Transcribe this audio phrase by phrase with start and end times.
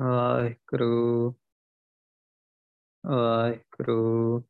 [0.00, 1.34] ਵਾਹਿਗੁਰੂ
[3.06, 4.40] ਵਾਹਿਗੁਰੂ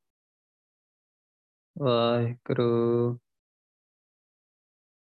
[1.78, 3.18] ਵਾਹਿਗੁਰੂ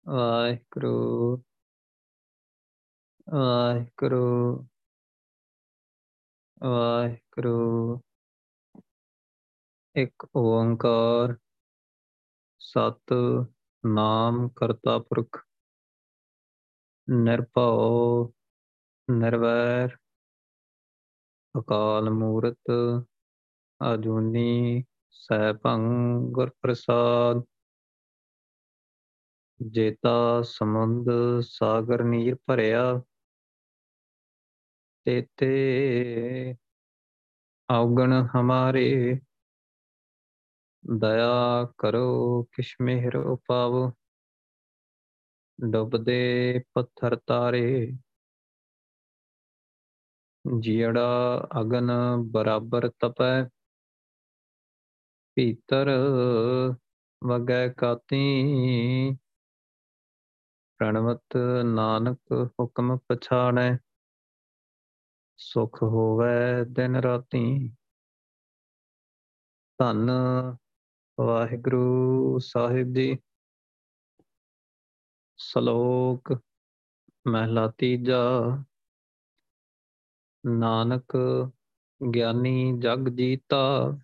[0.08, 1.36] ਵਾਹਿਗੁਰੂ
[3.30, 4.66] ਵਾਹਿਗੁਰੂ
[6.62, 8.00] ਵਾਹਿਗੁਰੂ।
[9.94, 11.36] ਇੱਕ ਓੰਕਾਰ
[12.58, 13.12] ਸਤ
[13.86, 15.46] ਨਾਮ ਕਰਤਾ ਪੁਰਖ।
[17.10, 18.32] ਨਿਰਭਉ
[19.10, 19.98] ਨਿਰਵੈਰ
[21.54, 22.70] ਅਕਾਲ ਮੂਰਤ
[23.80, 25.80] ਅਜੂਨੀ ਸੈਭੰ
[26.32, 27.42] ਗੁਰ ਪ੍ਰਸਾਦ
[29.60, 31.08] ਜੇਤਾ ਸਮੁੰਦ
[31.40, 33.02] ਸਾਗਰ ਨੀਰ ਭਰਿਆ।
[35.06, 35.48] ਤੇਤੇ
[37.68, 39.18] ਔਗਣ ਹਮਾਰੇ।
[40.84, 43.92] ਦਇਆ ਕਰੋ ਕਿਛ ਮਿਹਰ ਉਪਾਵ
[45.58, 47.92] ਡੁੱਬਦੇ ਪੱਥਰ ਤਾਰੇ।
[50.60, 51.08] ਜੀੜਾ
[51.60, 51.90] ਅਗਨ
[52.30, 53.44] ਬਰਾਬਰ ਤਪੈ,
[55.36, 55.90] ਭੀਤਰ
[57.24, 58.22] ਵਗੈ ਕਾਤੀ।
[60.78, 62.18] ਪ੍ਰਣਵਤ ਨਾਨਕ
[62.60, 63.76] ਹੁਕਮ ਪਛਾਣੈ,
[65.36, 67.74] ਸੁਖ ਹੋਵੇ ਦਿਨ ਰਾਤੀ।
[69.78, 70.10] ਧੰਨ
[71.20, 73.18] ਵਾਹਿਗੁਰੂ ਸਾਹਿਬ ਜੀ।
[75.38, 76.40] ਸ਼ਲੋਕ
[77.26, 78.18] ਮਹਿਲਾ ਤੀਜਾ।
[80.44, 81.16] ਨਾਨਕ
[82.14, 83.98] ਗਿਆਨੀ ਜਗ ਜੀਤਾ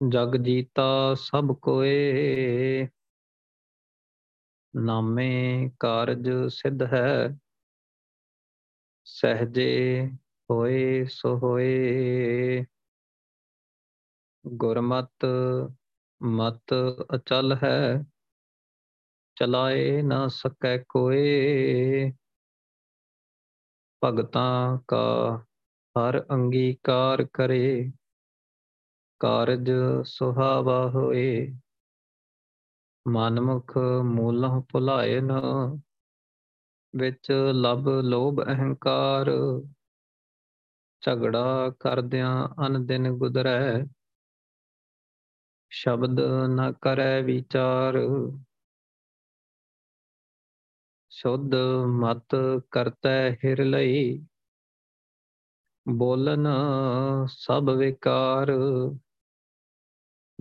[0.00, 2.88] ਜਗ ਜੀਤਾ ਸਭ ਕੋਏ।
[4.76, 7.38] ਨਾਮੇ ਕਾਰਜ ਸਿੱਧ ਹੈ,
[9.04, 10.10] ਸਹਜੇ
[10.50, 12.64] ਹੋਏ ਸੋ ਹੋਏ।
[14.46, 15.26] ਗੁਰਮਤ
[16.22, 16.74] ਮਤ
[17.14, 18.04] ਅਚਲ ਹੈ,
[19.36, 22.12] ਚਲਾਏ ਨਾ ਸਕੈ ਕੋਏ।
[24.04, 25.36] ਭਗਤਾਂ ਕਾ
[25.96, 27.92] ਹਰ ਅੰਗੀਕਾਰ ਕਰੇ,
[29.20, 29.70] ਕਾਰਜ
[30.04, 31.54] ਸੁਹਾਵਾ ਹੋਏ।
[33.08, 35.32] ਮਨਮੁਖ ਮੂਲਹ ਭੁਲਾਏ ਨ,
[36.96, 39.30] ਵਿੱਚ ਲਬ ਲੋਭ ਅਹੰਕਾਰ।
[41.02, 43.84] ਝਗੜਾ ਕਰਦਿਆਂ ਅਨ ਦਿਨ ਗੁਜ਼ਰੈ
[45.70, 47.96] ਸ਼ਬਦ ਨ ਕਰੈ ਵਿਚਾਰ।
[51.20, 51.54] ਸ਼ੁੱਧ
[51.86, 52.36] ਮਤ
[52.70, 54.26] ਕਰਤੈ ਹਿਰ ਲਈ,
[55.88, 56.46] ਬੋਲਨ
[57.26, 58.52] ਸਭ ਵਿਕਾਰ।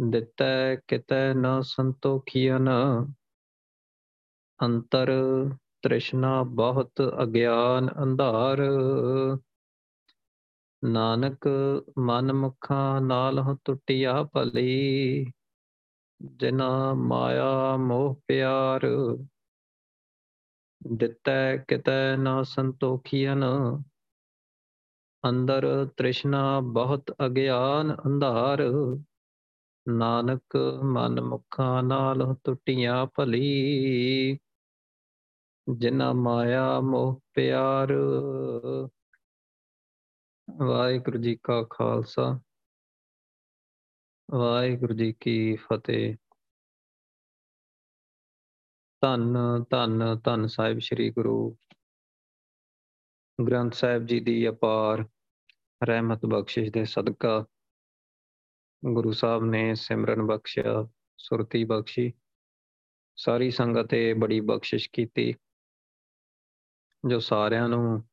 [0.09, 2.69] ਦਿੱਤੈ ਕਿਤੈ ਨ ਸੰਤੋਖੀਨ
[4.63, 5.11] ਅੰਤਰ
[5.81, 6.91] ਤ੍ਰਿਸ਼ਨਾ ਬਹੁਤ
[7.23, 8.57] ਅਗਿਆਨ ਅੰਧਾਰ।
[10.83, 11.47] ਨਾਨਕ
[11.97, 15.25] ਮਨ ਮੁਖਾਂ ਨਾਲ ਟੁੱਟਿਆ ਭਲੀ
[16.21, 18.81] ਜਿਨਾ ਮਾਇਆ ਮੋਹ ਪਿਆਰ।
[20.87, 23.43] ਦਿੱਤੈ ਕਿਤੈ ਨਾ ਸੰਤੋਖੀਨ
[25.29, 28.63] ਅੰਦਰ ਤ੍ਰਿਸ਼ਨਾ ਬਹੁਤ ਅਗਿਆਨ ਅੰਧਾਰ।
[29.89, 34.39] ਨਾਨਕ ਮਨ ਮੁਖਾਂ ਨਾਲ ਟੁੱਟੀਆਂ ਭਲੀ।
[35.77, 37.93] ਜਿਨਾ ਮਾਇਆ ਮੋਹ ਪਿਆਰ।
[40.57, 42.39] ਵਾਹਿਗੁਰੂ ਜੀ ਕਾ ਖਾਲਸਾ।
[44.31, 46.15] ਵਾਹਿਗੁਰੂ ਜੀ ਕੀ ਫਤਿਹ।
[49.01, 49.37] ਧੰਨ
[49.69, 51.57] ਧੰਨ ਧੰਨ ਸਾਹਿਬ ਸ੍ਰੀ ਗੁਰੂ।
[53.47, 55.05] ਗ੍ਰੰਥ ਸਾਹਿਬ ਜੀ ਦੀ ਅਪਾਰ
[55.83, 57.45] ਰਹਿਮਤ ਬਖਸ਼ਿਸ਼ ਦੇ ਸਦਕਾ
[58.85, 62.13] ਗੁਰੂ ਸਾਹਿਬ ਨੇ ਸਿਮਰਨ ਬਖਸ਼ਿਆ, ਸੁਰਤੀ ਬਖਸ਼ੀ,
[63.15, 65.33] ਸਾਰੀ ਸੰਗਤ ਤੇ ਬੜੀ ਬਖਸ਼ਿਸ਼ ਕੀਤੀ,
[67.09, 68.03] ਜੋ ਸਾਰਿਆਂ ਨੂੰ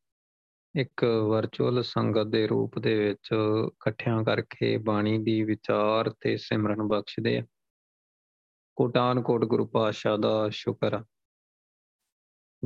[0.74, 3.28] ਇੱਕ ਵਰਚੁਅਲ ਸੰਗਤ ਦੇ ਰੂਪ ਦੇ ਵਿੱਚ
[3.66, 7.42] ਇਕੱਠਿਆਂ ਕਰਕੇ ਬਾਣੀ ਦੀ ਵਿਚਾਰ ਤੇ ਸਿਮਰਨ ਬਖਸ਼ਦੇ ਆ।
[8.76, 11.04] ਕੋਟਾਨ ਕੋਟ ਗੁਰੂ ਪਾਤਸ਼ਾਹ ਦਾ ਸ਼ੁਕਰ ਆ।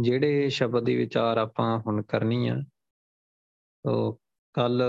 [0.00, 2.56] ਜਿਹੜੇ ਸ਼ਬਦ ਦੀ ਵਿਚਾਰ ਆਪਾਂ ਹੁਣ ਕਰਨੀ ਆ,
[3.84, 4.20] ਉਹ
[4.52, 4.82] ਕੱਲ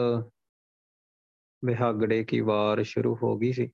[1.66, 3.68] ਵਿਹਾਗੜੇ ਕੀ ਵਾਰ ਸ਼ੁਰੂ ਹੋ ਗਈ ਸੀ।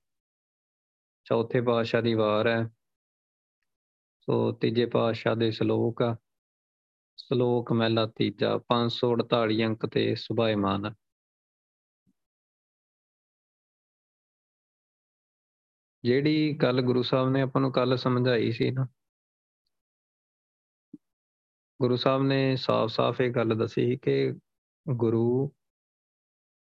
[1.24, 2.68] ਚੌਥੇ ਪਾਤਸ਼ਾਹ ਦੀ ਵਾਰ ਹੈ।
[4.20, 6.16] ਸੋ ਤੀਜੇ ਪਾਤਸ਼ਾਹ ਦੇ ਸ਼ਲੋਕ ਆ।
[7.16, 10.94] ਸ਼ਲੋਕ ਮਹਿਲਾ ਤੀਜਾ 548 ਅੰਕ ਤੇ ਸੁਭਾਇਮਾਨ
[16.04, 18.86] ਜਿਹੜੀ ਗੱਲ ਗੁਰੂ ਸਾਹਿਬ ਨੇ ਆਪਾਂ ਨੂੰ ਕੱਲ ਸਮਝਾਈ ਸੀ ਨਾ।
[21.82, 24.34] ਗੁਰੂ ਸਾਹਿਬ ਨੇ ਸਾਫ਼-ਸਾਫ਼ ਇਹ ਗੱਲ ਦੱਸੀ ਕਿ
[24.88, 25.52] ਗੁਰੂ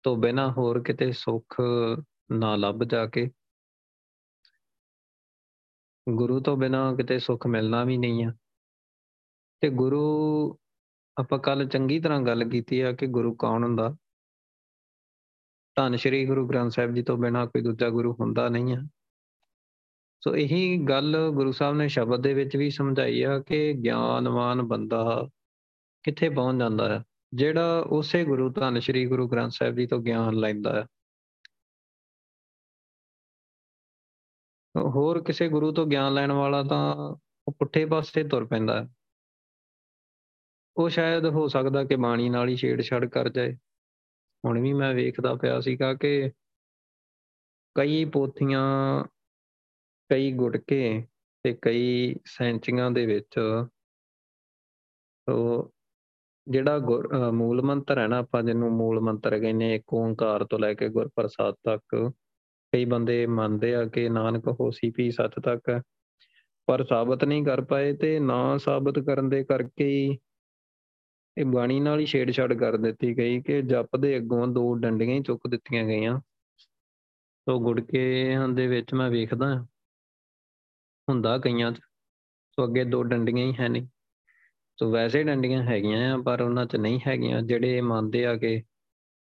[0.03, 1.61] ਤੋਂ ਬਿਨਾ ਹੋਰ ਕਿਤੇ ਸੁੱਖ
[2.31, 3.31] ਨਾ ਲੱਭ ਜਾ ਕੇ।
[6.09, 8.33] ਗੁਰੂ ਤੋਂ ਬਿਨਾ ਕਿਤੇ ਸੁੱਖ ਮਿਲਣਾ ਵੀ ਨਹੀਂ ਆ।
[9.61, 10.57] ਤੇ ਗੁਰੂ,
[11.17, 13.95] ਆਪਾਂ ਕੱਲ ਚੰਗੀ ਤਰ੍ਹਾਂ ਗੱਲ ਕੀਤੀ ਆ ਕਿ ਗੁਰੂ ਕੌਣ ਹੁੰਦਾ?
[15.75, 18.81] ਧੰਨ ਸ਼੍ਰੀ ਗੁਰੂ ਗ੍ਰੰਥ ਸਾਹਿਬ ਜੀ ਤੋਂ ਬਿਨਾ ਕੋਈ ਦੂਜਾ ਗੁਰੂ ਹੁੰਦਾ ਨਹੀਂ ਆ।
[20.23, 25.29] ਸੋ ਇਹੀ ਗੱਲ ਗੁਰੂ ਸਾਹਿਬ ਨੇ ਸ਼ਬਦ ਦੇ ਵਿੱਚ ਵੀ ਸਮਝਾਈ ਆ ਕਿ ਗਿਆਨਵਾਨ ਬੰਦਾ
[26.03, 27.03] ਕਿੱਥੇ ਪਹੁੰਚ ਜਾਂਦਾ ਹੈ?
[27.33, 30.87] ਜਿਹੜਾ ਉਸੇ ਗੁਰੂ ਧੰਨ ਸ਼੍ਰੀ ਗੁਰੂ ਗ੍ਰੰਥ ਸਾਹਿਬ ਜੀ ਤੋਂ ਗਿਆਨ ਲੈਂਦਾ ਹੈ।
[34.77, 36.95] ਹੋਰ ਕਿਸੇ ਗੁਰੂ ਤੋਂ ਗਿਆਨ ਲੈਣ ਵਾਲਾ ਤਾਂ
[37.47, 38.89] ਉਹ ਪੁੱਠੇ ਪਾਸੇ ਤੁਰ ਪੈਂਦਾ ਹੈ।
[40.77, 43.53] ਉਹ ਸ਼ਾਇਦ ਹੋ ਸਕਦਾ ਕਿ ਬਾਣੀ ਨਾਲ ਹੀ ਛੇੜਛਾੜ ਕਰ ਜਾਏ।
[44.45, 46.31] ਹੁਣ ਵੀ ਮੈਂ ਵੇਖਦਾ ਪਿਆ ਸੀਗਾ ਕਿ
[47.75, 49.03] ਕਈ ਪੋਥੀਆਂ
[50.13, 51.05] ਕਈ ਗੁਟਕੇ
[51.45, 53.37] ਤੇ ਕਈ ਸੈਂਚੀਆਂ ਦੇ ਵਿੱਚ
[55.27, 55.71] ਉਹ
[56.47, 56.79] ਜਿਹੜਾ
[57.33, 61.55] ਮੂਲ ਮੰਤਰ ਹੈ ਨਾ, ਆਪਾਂ ਜਿਹਨੂੰ ਮੂਲ ਮੰਤਰ ਕਹਿੰਦੇ ਇੱਕ ਓੰਕਾਰ ਤੋਂ ਲੈ ਕੇ ਗੁਰਪ੍ਰਸਾਦ
[61.63, 61.95] ਤੱਕ,
[62.73, 65.81] ਕਈ ਬੰਦੇ ਮੰਨਦੇ ਆ ਕਿ ਨਾਨਕ ਹੋਸੀ ਪੀ ਸਤ ਤੱਕ,
[66.67, 70.17] ਪਰ ਸਾਬਤ ਨਹੀਂ ਕਰ ਪਾਏ ਤੇ ਨਾ ਸਾਬਤ ਕਰਨ ਦੇ ਕਰਕੇ ਹੀ
[71.37, 75.23] ਇਹ ਬਾਣੀ ਨਾਲ ਹੀ ਛੇੜਛਾੜ ਕਰ ਦਿੱਤੀ ਗਈ ਕਿ ਜਪ ਦੇ ਅੱਗੋਂ ਦੋ ਡੰਡੀਆਂ ਹੀ
[75.23, 76.19] ਚੁੱਕ ਦਿੱਤੀਆਂ ਗਈਆਂ।
[77.47, 79.55] ਸੋ ਗੁੜਕੇ ਦੇ ਵਿੱਚ ਮੈਂ ਵੇਖਦਾ
[81.09, 81.77] ਹੁੰਦਾ ਕਈਆਂ ਚ।
[82.55, 83.87] ਸੋ ਅੱਗੇ ਦੋ ਡੰਡੀਆਂ ਹੀ ਹੈ ਨਹੀਂ।
[84.79, 88.61] ਸੋ ਵੈਸੇ ਡੰਡੀਆਂ ਹੈਗੀਆਂ ਆ, ਪਰ ਉਹਨਾਂ 'ਚ ਨਹੀਂ ਹੈਗੀਆਂ। ਜਿਹੜੇ ਮੰਨਦੇ ਆ ਕਿ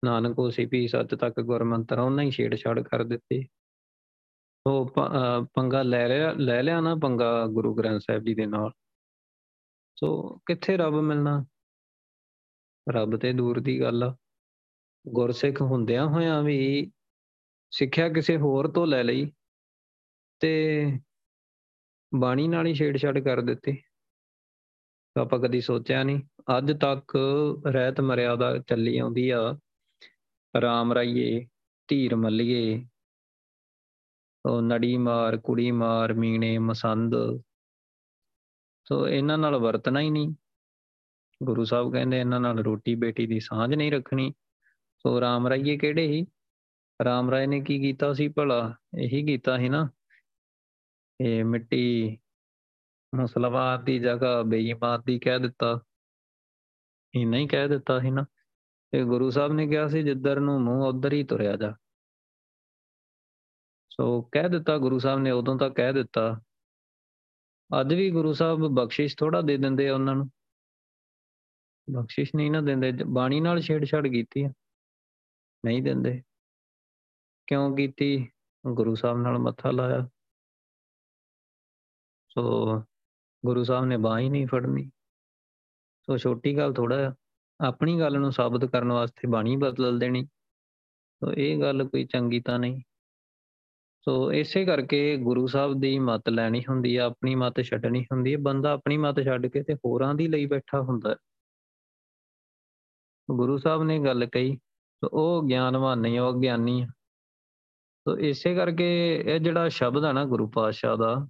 [0.04, 3.42] ਨਾਨਕ ਉਸੇ ਵੀ ਸੱਚ ਤੱਕ ਗੁਰਮੰਤਰ ਉਹਨਾਂ ਹੀ ਛੇੜਛਾੜ ਕਰ ਦਿੱਤੀ।
[4.68, 4.84] ਸੋ
[5.54, 8.70] ਪੰਗਾ ਲੈ ਲਿਆ ਲੈ ਲਿਆ ਨਾ ਪੰਗਾ ਗੁਰੂ ਗ੍ਰੰਥ ਸਾਹਿਬ ਜੀ ਦੇ ਨਾਲ।
[9.96, 11.44] ਸੋ ਕਿੱਥੇ ਰੱਬ ਮਿਲਣਾ?
[12.88, 14.16] ਰੱਬ ਤੇ ਦੂਰ ਦੀ ਗੱਲ ਆ।
[15.08, 16.90] ਗੁਰਸਿੱਖ ਹੁੰਦਿਆਂ ਹੋਇਆਂ ਵੀ
[17.70, 19.30] ਸਿੱਖਿਆ ਕਿਸੇ ਹੋਰ ਤੋਂ ਲੈ ਲਈ
[20.40, 20.52] ਤੇ
[22.14, 23.82] ਬਾਣੀ ਨਾਲ ਹੀ ਛੇੜਛਾੜ ਕਰ ਦਿੱਤੀ।
[25.20, 26.22] ਆਪਾਂ ਕਦੀ ਸੋਚਿਆ ਨਹੀਂ।
[26.58, 27.18] ਅੱਜ ਤੱਕ
[27.66, 29.58] ਰਹਿਤ ਮਰਿਆਦਾ ਚੱਲੀ ਆਉਂਦੀ ਆ।
[30.60, 31.46] ਰਾਮ ਰਾਈਏ,
[31.88, 32.86] ਧੀਰ ਮੱਲੀਏ।
[34.46, 37.14] ਉਹ ਨੜੀ ਮਾਰ, ਕੁੜੀ ਮਾਰ, ਮੀਣੇ ਮਸੰਦ।
[38.88, 40.34] ਸੋ ਇਹਨਾਂ ਨਾਲ ਵਰਤਣਾ ਹੀ ਨਹੀਂ।
[41.42, 44.32] ਗੁਰੂ ਸਾਹਿਬ ਕਹਿੰਦੇ ਇਹਨਾਂ ਨਾਲ ਰੋਟੀ ਬੇਟੀ ਦੀ ਸਾਂਝ ਨਹੀਂ ਰੱਖਣੀ।
[44.98, 46.26] ਸੋ ਰਾਮ ਰਾਈਏ ਕਿਹੜੇ ਹੀ
[47.04, 48.74] ਰਾਮ ਰਾਏ ਨੇ ਕੀ ਕੀਤਾ ਸੀ ਭਲਾ?
[48.98, 49.88] ਇਹੀ ਕੀਤਾ ਸੀ ਨਾ।
[51.20, 52.18] ਇਹ ਮਿੱਟੀ
[53.16, 55.80] ਮੁਸਲਮਾਨ ਦੀ ਜਗ੍ਹਾ ਬੇਈਮਾਨ ਦੀ ਕਹਿ ਦਿੱਤਾ।
[57.14, 58.24] ਇਹ ਨਹੀਂ ਕਹਿ ਦਿੱਤਾ ਸੀ ਨਾ।
[58.90, 61.74] ਤੇ ਗੁਰੂ ਸਾਹਿਬ ਨੇ ਕਿਹਾ ਸੀ, ਜਿੱਧਰ ਨੂੰ ਮੂੰਹ ਉਧਰ ਹੀ ਤੁਰਿਆ ਜਾ।
[63.92, 66.40] ਸੋ ਕਹਿ ਦਿੱਤਾ ਗੁਰੂ ਸਾਹਿਬ ਨੇ, ਉਦੋਂ ਤਾਂ ਕਹਿ ਦਿੱਤਾ।
[67.80, 70.30] ਅੱਜ ਵੀ ਗੁਰੂ ਸਾਹਿਬ ਬਖਸ਼ਿਸ਼ ਥੋੜਾ ਦੇ ਦਿੰਦੇ ਆ ਉਹਨਾਂ ਨੂੰ।
[71.90, 74.48] ਬਖਸ਼ਿਸ਼ ਨਹੀਂ ਨਾ ਦਿੰਦੇ, ਬਾਣੀ ਨਾਲ ਛੇੜਛਾੜ ਕੀਤੀ ਆ।
[75.66, 76.22] ਨਹੀਂ ਦਿੰਦੇ।
[77.46, 78.30] ਕਿਉਂ ਕੀਤੀ?
[78.66, 80.08] ਗੁਰੂ ਸਾਹਿਬ ਨਾਲ ਮੱਥਾ ਲਾਇਆ।
[82.34, 82.78] ਸੋ
[83.46, 84.90] ਗੁਰੂ ਸਾਹਿਬ ਨੇ ਬਾਹ ਹੀ ਨਹੀਂ ਫੜਨੀ।
[86.06, 87.14] ਸੋ ਛੋਟੀ ਗੱਲ ਥੋੜਾ ਆ,
[87.60, 90.24] ਆਪਣੀ ਗੱਲ ਨੂੰ ਸਾਬਤ ਕਰਨ ਵਾਸਤੇ ਬਾਣੀ ਬਦਲ ਦੇਣੀ।
[91.20, 92.82] ਸੋ ਇਹ ਗੱਲ ਕੋਈ ਚੰਗੀ ਤਾਂ ਨਹੀਂ।
[94.04, 98.38] ਸੋ ਇਸੇ ਕਰਕੇ ਗੁਰੂ ਸਾਹਿਬ ਦੀ ਮਤ ਲੈਣੀ ਹੁੰਦੀ ਆ, ਆਪਣੀ ਮਤ ਛੱਡਣੀ ਹੁੰਦੀ ਹੈ
[98.38, 101.16] ਬੰਦਾ ਆਪਣੀ ਮਤ ਛੱਡ ਕੇ ਤੇ ਹੋਰਾਂ ਦੀ ਲਈ ਬੈਠਾ ਹੁੰਦਾ
[103.30, 104.56] ਗੁਰੂ ਸਾਹਿਬ ਨੇ ਗੱਲ ਕਹੀ,
[104.94, 106.86] ਸੋ ਉਹ ਗਿਆਨਵਾਨ ਨਹੀਂ ਉਹ ਗਿਆਨੀ ਆ।
[108.08, 111.28] ਸੋ ਇਸੇ ਕਰਕੇ ਇਹ ਜਿਹੜਾ ਸ਼ਬਦ ਹੈ ਨਾ ਗੁਰੂ ਪਾਤਸ਼ਾਹ ਦਾ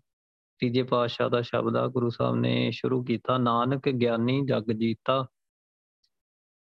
[0.62, 5.26] ਤੀਜੇ ਪਾਤਸ਼ਾਹ ਦਾ ਸ਼ਬਦ ਆ, ਗੁਰੂ ਸਾਹਿਬ ਨੇ ਸ਼ੁਰੂ ਕੀਤਾ, ਨਾਨਕ ਗਿਆਨੀ ਜਗ ਜੀਤਾ।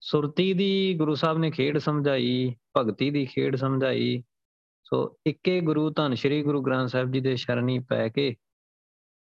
[0.01, 4.23] ਸੁਰਤੀ ਦੀ ਗੁਰੂ ਸਾਹਿਬ ਨੇ ਖੇਡ ਸਮਝਾਈ, ਭਗਤੀ ਦੀ ਖੇਡ ਸਮਝਾਈ।
[4.83, 8.35] ਸੋ ਇੱਕੇ ਗੁਰੂ ਧੰਨ ਸ਼੍ਰੀ ਗੁਰੂ ਗ੍ਰੰਥ ਸਾਹਿਬ ਜੀ ਦੇ ਸ਼ਰਣੀ ਪੈ ਕੇ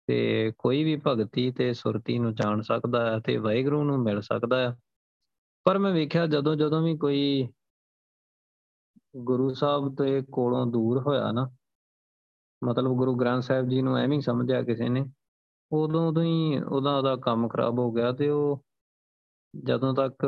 [0.06, 4.56] ਤੇ ਕੋਈ ਵੀ ਭਗਤੀ ਤੇ ਸੁਰਤੀ ਨੂੰ ਜਾਣ ਸਕਦਾ ਹੈ ਤੇ ਵਾਹਿਗੁਰੂ ਨੂੰ ਮਿਲ ਸਕਦਾ
[4.56, 4.78] ਹੈ।
[5.64, 7.48] ਪਰ ਮੈਂ ਵੇਖਿਆ ਜਦੋਂ ਜਦੋਂ ਵੀ ਕੋਈ
[9.16, 11.50] ਗੁਰੂ ਸਾਹਿਬ ਦੇ ਕੋਲੋਂ ਦੂਰ ਹੋਇਆ ਨਾ
[12.64, 15.06] ਮਤਲਬ ਗੁਰੂ ਗ੍ਰੰਥ ਸਾਹਿਬ ਜੀ ਨੂੰ ਐਵੇਂ ਹੀ ਸਮਝਿਆ ਕਿਸੇ ਨੇ।
[15.72, 18.64] ਉਦੋਂ ਤੋਂ ਹੀ ਉਹਦਾ ਉਹਦਾ ਕੰਮ ਖਰਾਬ ਹੋ ਗਿਆ ਤੇ ਉਹ
[19.64, 20.24] ਜਦੋਂ ਤੱਕ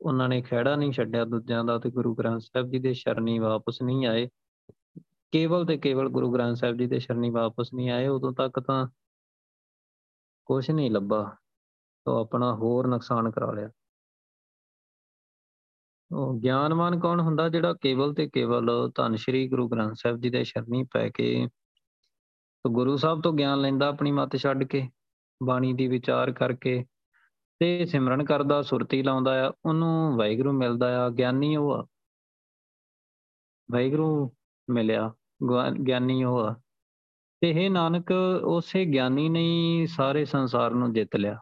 [0.00, 3.82] ਉਹਨਾਂ ਨੇ ਖਿਹੜਾ ਨਹੀਂ ਛੱਡਿਆ ਦੂਜਿਆਂ ਦਾ ਤੇ ਗੁਰੂ ਗ੍ਰੰਥ ਸਾਹਿਬ ਜੀ ਦੇ ਸ਼ਰਣੀ ਵਾਪਸ
[3.82, 4.28] ਨਹੀਂ ਆਏ।
[5.30, 8.88] ਕੇਵਲ ਤੇ ਕੇਵਲ ਗੁਰੂ ਗ੍ਰੰਥ ਸਾਹਿਬ ਜੀ ਦੇ ਸ਼ਰਣੀ ਵਾਪਸ ਨਹੀਂ ਆਏ, ਉਦੋਂ ਤੱਕ ਤਾਂ
[10.44, 11.36] ਕੁਝ ਨਹੀਂ ਲੱਭਾ।
[12.04, 13.70] ਤਾਂ ਆਪਣਾ ਹੋਰ ਨੁਕਸਾਨ ਕਰਾ ਲਿਆ।
[16.12, 20.44] ਉਹ ਗਿਆਨਵਾਨ ਕੌਣ ਹੁੰਦਾ ਜਿਹੜਾ ਕੇਵਲ ਤੇ ਕੇਵਲ ਧੰਨ ਸ਼੍ਰੀ ਗੁਰੂ ਗ੍ਰੰਥ ਸਾਹਿਬ ਜੀ ਦੇ
[20.44, 21.48] ਸ਼ਰਣੀ ਪੈ ਕੇ
[22.68, 24.88] ਗੁਰੂ ਸਾਹਿਬ ਤੋਂ ਗਿਆਨ ਲੈਂਦਾ ਆਪਣੀ ਮੱਤ ਛੱਡ ਕੇ,
[25.42, 26.84] ਬਾਣੀ ਦੀ ਵਿਚਾਰ ਕਰਕੇ
[27.58, 31.86] ਤੇ ਸਿਮਰਨ ਕਰਦਾ, ਸੁਰਤੀ ਲਾਉਂਦਾ ਆ, ਉਹਨੂੰ ਵਾਹਿਗੁਰੂ ਮਿਲਦਾ ਆ, ਗਿਆਨੀ ਉਹ ਆ।
[33.72, 34.32] ਵਾਹਿਗੁਰੂ
[34.70, 35.14] ਮਿਲਿਆ
[35.86, 36.60] ਗਿਆਨੀ ਉਹ ਆ।
[37.40, 38.12] ਤੇ ਇਹ ਨਾਨਕ,
[38.44, 41.38] ਉਸੇ ਗਿਆਨੀ ਨੇ ਸਾਰੇ ਸੰਸਾਰ ਨੂੰ ਜਿੱਤ ਲਿਆ।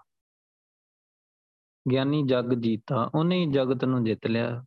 [1.91, 4.65] ਗਿਆਨੀ ਜਗ ਜੀਤਾ, ਉਹਨੇ ਹੀ ਜਗਤ ਨੂੰ ਜਿੱਤ ਲਿਆ।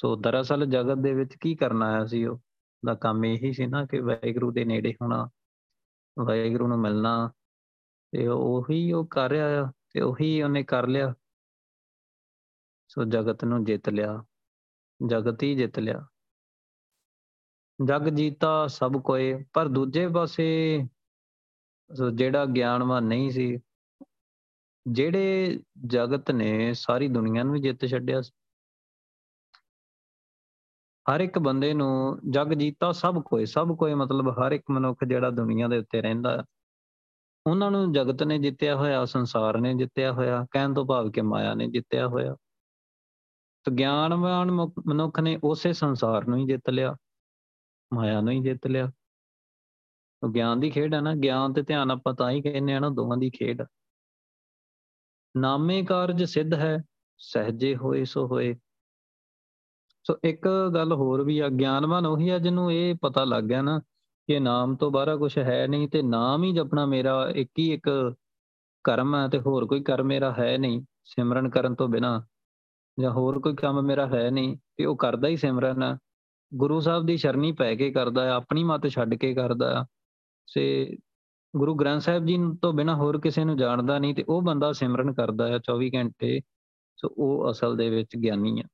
[0.00, 2.38] ਸੋ ਦਰਅਸਲ ਜਗਤ ਦੇ ਵਿੱਚ ਕੀ ਕਰਨ ਆਇਆ ਸੀ ਉਹ?
[2.86, 5.28] ਦਾ ਕੰਮ ਇਹੀ ਸੀ ਨਾ ਕਿ ਵਾਹਿਗੁਰੂ ਦੇ ਨੇੜੇ ਹੋਣਾ,
[6.18, 7.30] ਵਾਹਿਗੁਰੂ ਨੂੰ ਮਿਲਣਾ,
[8.12, 11.14] ਤੇ ਉਹੀ ਉਹ ਕਰ ਰਿਹਾ ਆ ਤੇ ਉਹੀ ਉਹਨੇ ਕਰ ਲਿਆ।
[12.88, 14.24] ਸੋ ਜਗਤ ਨੂੰ ਜਿੱਤ ਲਿਆ,
[15.06, 16.06] ਜਗਤ ਹੀ ਜਿੱਤ ਲਿਆ।
[17.84, 20.48] ਜਗ ਜੀਤਾ ਸਭ ਕੋਏ, ਪਰ ਦੂਜੇ ਪਾਸੇ
[22.14, 23.56] ਜਿਹੜਾ ਗਿਆਨਵਾਨ ਨਹੀਂ ਸੀ
[24.86, 28.20] ਜਿਹੜੇ ਜਗਤ ਨੇ ਸਾਰੀ ਦੁਨੀਆ ਨੂੰ ਜਿੱਤ ਛੱਡਿਆ
[31.10, 35.30] ਹਰ ਇੱਕ ਬੰਦੇ ਨੂੰ ਜਗ ਜੀਤਾ ਸਭ ਕੋਈ ਸਭ ਕੋਈ ਮਤਲਬ ਹਰ ਇੱਕ ਮਨੁੱਖ ਜਿਹੜਾ
[35.30, 36.44] ਦੁਨੀਆ ਦੇ ਉੱਤੇ ਰਹਿੰਦਾ।
[37.46, 41.54] ਉਹਨਾਂ ਨੂੰ ਜਗਤ ਨੇ ਜਿੱਤਿਆ ਹੋਇਆ, ਸੰਸਾਰ ਨੇ ਜਿੱਤਿਆ ਹੋਇਆ, ਕਹਿਣ ਤੋਂ ਭਾਵ ਕਿ ਮਾਇਆ
[41.54, 42.36] ਨੇ ਜਿੱਤਿਆ ਹੋਇਆ।
[43.64, 46.96] ਤੇ ਗਿਆਨਵਾਨ ਮਨੁੱਖ ਨੇ ਉਸੇ ਸੰਸਾਰ ਨੂੰ ਹੀ ਜਿੱਤ ਲਿਆ,
[47.94, 48.92] ਮਾਇਆ ਨੂੰ ਹੀ ਜਿੱਤ ਲਿਆ।
[50.22, 52.88] ਉਹ ਗਿਆਨ ਦੀ ਖੇਡ ਹੈ ਨਾ, ਗਿਆਨ ਤੇ ਧਿਆਨ ਆਪਾਂ ਤਾਂ ਹੀ ਕਹਿੰਦੇ ਆ ਨਾ,
[52.88, 53.62] ਦੋਵਾਂ ਦੀ ਖੇਡ।
[55.36, 56.82] ਨਾਮੇ ਕਾਰਜ ਸਿੱਧ ਹੈ,
[57.18, 58.54] ਸਹਜੇ ਹੋਏ ਸੋ ਹੋਏ।
[60.04, 63.78] ਸੋ ਇੱਕ ਗੱਲ ਹੋਰ ਵੀ ਆ, ਗਿਆਨਵਾਨ ਉਹੀ ਆ ਜਿਹਨੂੰ ਇਹ ਪਤਾ ਲੱਗ ਗਿਆ ਨਾ
[64.28, 68.14] ਕਿ ਨਾਮ ਤੋਂ ਬਾਹਰ ਕੁਝ ਹੈ ਨਹੀਂ ਤੇ ਨਾਮ ਹੀ ਜਪਣਾ ਮੇਰਾ ਇੱਕ ਹੀ ਇੱਕ
[68.84, 72.26] ਕਰਮ ਹੈ ਤੇ ਹੋਰ ਕੋਈ ਕਰਮ ਮੇਰਾ ਹੈ ਨਹੀਂ, ਸਿਮਰਨ ਕਰਨ ਤੋਂ ਬਿਨਾ।
[73.00, 75.98] ਜਾਂ ਹੋਰ ਕੋਈ ਕੰਮ ਮੇਰਾ ਹੈ ਨਹੀਂ ਤੇ ਉਹ ਕਰਦਾ ਹੀ ਸਿਮਰਨ। ਆ
[76.54, 79.84] ਗੁਰੂ ਸਾਹਿਬ ਦੀ ਸ਼ਰਣੀ ਪੈ ਕੇ ਕਰਦਾ ਆ, ਆਪਣੀ ਮਤ ਛੱਡ ਕੇ ਕਰਦਾ ਆ।
[80.46, 80.96] ਸੇ
[81.56, 85.12] ਗੁਰੂ ਗ੍ਰੰਥ ਸਾਹਿਬ ਜੀ ਤੋਂ ਬਿਨਾ ਹੋਰ ਕਿਸੇ ਨੂੰ ਜਾਣਦਾ ਨਹੀਂ ਤੇ ਉਹ ਬੰਦਾ ਸਿਮਰਨ
[85.14, 86.40] ਕਰਦਾ ਆ 24 ਘੰਟੇ,
[86.96, 88.64] ਸੋ ਉਹ ਅਸਲ ਦੇ ਵਿੱਚ ਗਿਆਨੀ ਆ।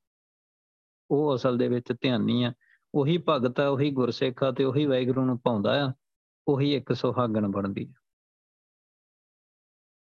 [1.11, 2.53] ਉਹ ਅਸਲ ਦੇ ਵਿੱਚ ਧਿਆਨੀ ਆ।
[2.95, 5.93] ਉਹੀ ਭਗਤ ਆ, ਉਹੀ ਗੁਰਸਿੱਖ ਆ ਤੇ ਉਹੀ ਵਾਹਿਗੁਰੂ ਨੂੰ ਪਾਉਂਦਾ ਆ,
[6.49, 8.01] ਉਹੀ ਇੱਕ ਸੁਹਾਗਣ ਬਣਦੀ ਆ।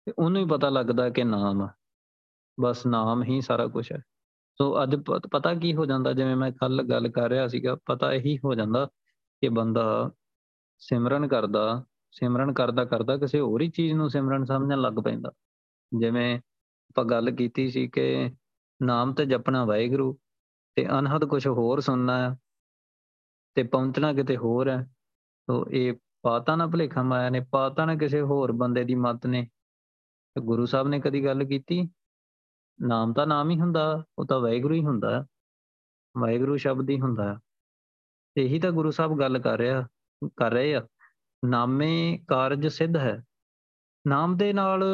[0.07, 1.73] ਤੇ ਉਹਨੂੰ ਹੀ ਪਤਾ ਲੱਗਦਾ ਕਿ ਨਾਮ ਆ।
[2.61, 3.99] ਬਸ ਨਾਮ ਹੀ ਸਾਰਾ ਕੁਝ ਹੈ
[4.59, 4.97] ਸੋ ਅੱਜ
[5.33, 8.87] ਪਤਾ ਕੀ ਹੋ ਜਾਂਦਾ, ਜਿਵੇਂ ਮੈਂ ਕੱਲ ਗੱਲ ਕਰ ਰਿਹਾ ਸੀਗਾ, ਪਤਾ ਇਹੀ ਹੋ ਜਾਂਦਾ
[9.41, 10.11] ਕਿ ਬੰਦਾ
[10.79, 11.85] ਸਿਮਰਨ ਕਰਦਾ
[12.19, 15.33] ਸਿਮਰਨ ਕਰਦਾ ਕਰਦਾ ਕਿਸੇ ਹੋਰ ਹੀ ਚੀਜ਼ ਨੂੰ ਸਿਮਰਨ ਸਮਝਣ ਲੱਗ ਪੈਂਦਾ।
[15.99, 16.37] ਜਿਵੇਂ
[16.91, 18.33] ਆਪਾਂ ਗੱਲ ਕੀਤੀ ਸੀ ਕਿ
[18.83, 20.19] ਨਾਮ ਤੇ ਜਪਣਾ ਵਾਹਿਗੁਰੂ
[20.75, 22.37] ਤੇ ਅਨਹਦ ਕੁਝ ਹੋਰ ਸੁਣਨਾ ਹੈ
[23.55, 24.83] ਤੇ ਪਹੁੰਚਣਾ ਕਿਤੇ ਹੋਰ ਹੈ
[25.51, 29.51] ਸੋ ਇਹ ਪਾਤਾ ਨਾ ਭਲੇਖਾ ਮਾਇਆ ਨੇ, ਪਾਤਾ ਨਾ ਕਿਸੇ ਹੋਰ ਬੰਦੇ ਦੀ ਮਤ ਨੇ।
[30.39, 31.91] ਗੁਰੂ ਸਾਹਿਬ ਨੇ ਕਦੀ ਗੱਲ ਕੀਤੀ?
[32.81, 35.27] ਨਾਮ ਤਾਂ ਨਾਮ ਹੀ ਹੁੰਦਾ, ਉਹ ਤਾਂ ਵਾਹਿਗੁਰੂ ਹੀ ਹੁੰਦਾ।
[36.19, 37.41] ਵਾਹਿਗੁਰੂ ਸ਼ਬਦ ਹੀ ਹੁੰਦਾ।
[38.37, 39.89] ਇਹੀ ਤਾਂ ਗੁਰੂ ਸਾਹਿਬ ਗੱਲ ਕਰ ਰਿਹਾ,
[40.37, 40.87] ਕਰ ਰਹੇ ਆ।
[41.47, 43.25] ਨਾਮੇ ਕਾਰਜ ਸਿੱਧ ਹੈ।
[44.07, 44.85] ਨਾਮ ਦੇ ਨਾਲ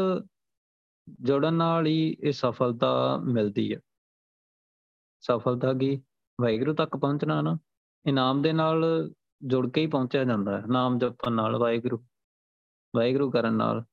[1.21, 3.81] ਜੁੜਨ ਨਾਲ ਹੀ ਇਹ ਸਫਲਤਾ ਮਿਲਦੀ ਹੈ।
[5.21, 6.03] ਸਫਲਤਾ ਕੀ
[6.41, 7.59] ਵਾਹਿਗੁਰੂ ਤੱਕ ਪਹੁੰਚਣਾ ਨਾ
[8.07, 9.11] ਇਨਾਮ ਦੇ ਨਾਲ
[9.45, 12.05] ਜੁੜ ਕੇ ਹੀ ਪਹੁੰਚਿਆ ਜਾਂਦਾ ਹੈ। ਨਾਮ ਜਪਣ ਨਾਲ ਵਾਹਿਗੁਰੂ
[12.97, 13.85] ਵਾਹਿਗੁਰੂ ਕਰਨ ਨਾਲ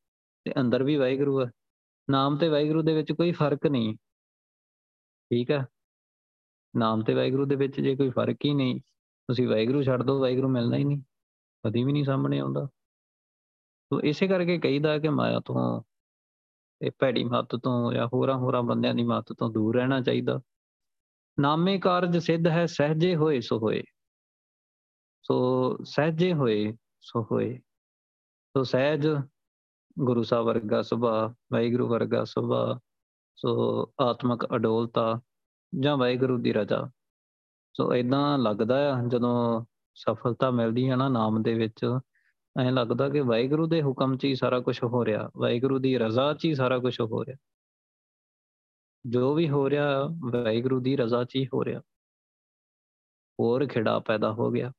[0.43, 1.51] ਤੇ ਅੰਦਰ ਵੀ ਵਾਹਿਗੁਰੂ ਹੈ।
[2.09, 3.95] ਨਾਮ ਤੇ ਵਾਹਿਗੁਰੂ ਦੇ ਵਿੱਚ ਕੋਈ ਫ਼ਰਕ ਨਹੀਂ
[5.31, 5.65] ਠੀਕ ਹੈ।
[6.75, 8.79] ਨਾਮ ਤੇ ਵਾਹਿਗੁਰੂ ਦੇ ਵਿੱਚ ਜੇ ਕੋਈ ਫ਼ਰਕ ਹੀ ਨਹੀਂ,
[9.27, 11.01] ਤੁਸੀਂ ਵਾਹਿਗੁਰੂ ਛੱਡ ਦੋ, ਵਾਹਿਗੁਰੂ ਮਿਲਣਾ ਹੀ ਨਹੀਂ।
[11.67, 12.67] ਕਦੀ ਵੀ ਨਹੀਂ ਸਾਹਮਣੇ ਆਉਂਦਾ।
[13.89, 15.81] ਤੋ ਇਸੇ ਕਰਕੇ ਕਹੀਦਾ ਕਿ ਮਾਇਆ ਤੋਂ
[16.81, 20.41] ਇਹ ਭੈੜੀ ਮੱਤ ਤੋਂ ਜਾਂ ਹੋਰਾਂ ਹੋਰਾਂ ਬੰਦਿਆਂ ਦੀ ਮੱਤ ਤੋਂ ਦੂਰ ਰਹਿਣਾ ਚਾਹੀਦਾ।
[21.39, 23.83] ਨਾਮੇ ਕਾਰਜ ਸਿੱਧ ਹੈ, ਸਹਜੇ ਹੋਏ ਸੋ ਹੋਏ।
[25.23, 27.57] ਸੋ ਸਹਜੇ ਹੋਏ ਸੋ ਹੋਏ।
[28.57, 29.07] ਸੋ ਸਹਿਜ
[29.99, 32.79] ਗੁਰੂ ਸਾਹਿਬ ਵਰਗਾ ਸੁਭਾ ਵਾਹਿਗੁਰੂ ਵਰਗਾ ਸੁਭਾ
[33.35, 33.49] ਸੋ
[34.01, 35.21] ਆਤਮਕ ਅਡੋਲਤਾ
[35.79, 36.89] ਜਾਂ ਵਾਹਿਗੁਰੂ ਦੀ ਰਜ਼ਾ।
[37.73, 39.65] ਸੋ ਇਦਾਂ ਲੱਗਦਾ ਆ ਜਦੋਂ
[39.99, 41.85] ਸਫਲਤਾ ਮਿਲਦੀ ਹੈ ਨਾ ਨਾਮ ਦੇ ਵਿੱਚ,
[42.59, 46.33] ਐਂ ਲੱਗਦਾ ਕਿ ਵਾਹਿਗੁਰੂ ਦੇ ਹੁਕਮ 'ਚ ਹੀ ਸਾਰਾ ਕੁਝ ਹੋ ਰਿਹਾ, ਵਾਹਿਗੁਰੂ ਦੀ ਰਜ਼ਾ
[46.33, 47.37] 'ਚ ਹੀ ਸਾਰਾ ਕੁਝ ਹੋ ਰਿਹਾ।
[49.05, 51.81] ਜੋ ਵੀ ਹੋ ਰਿਹਾ, ਵਾਹਿਗੁਰੂ ਦੀ ਰਜ਼ਾ 'ਚ ਹੀ ਹੋ ਰਿਹਾ।
[53.39, 54.71] ਹੋਰ ਖਿੜਾ ਪੈਦਾ ਹੋ ਗਿਆ।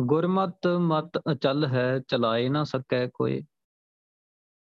[0.00, 3.42] ਗੁਰਮਤ ਮਤ ਅਚਲ ਹੈ, ਚਲਾਏ ਨਾ ਸਕੈ ਕੋਈ।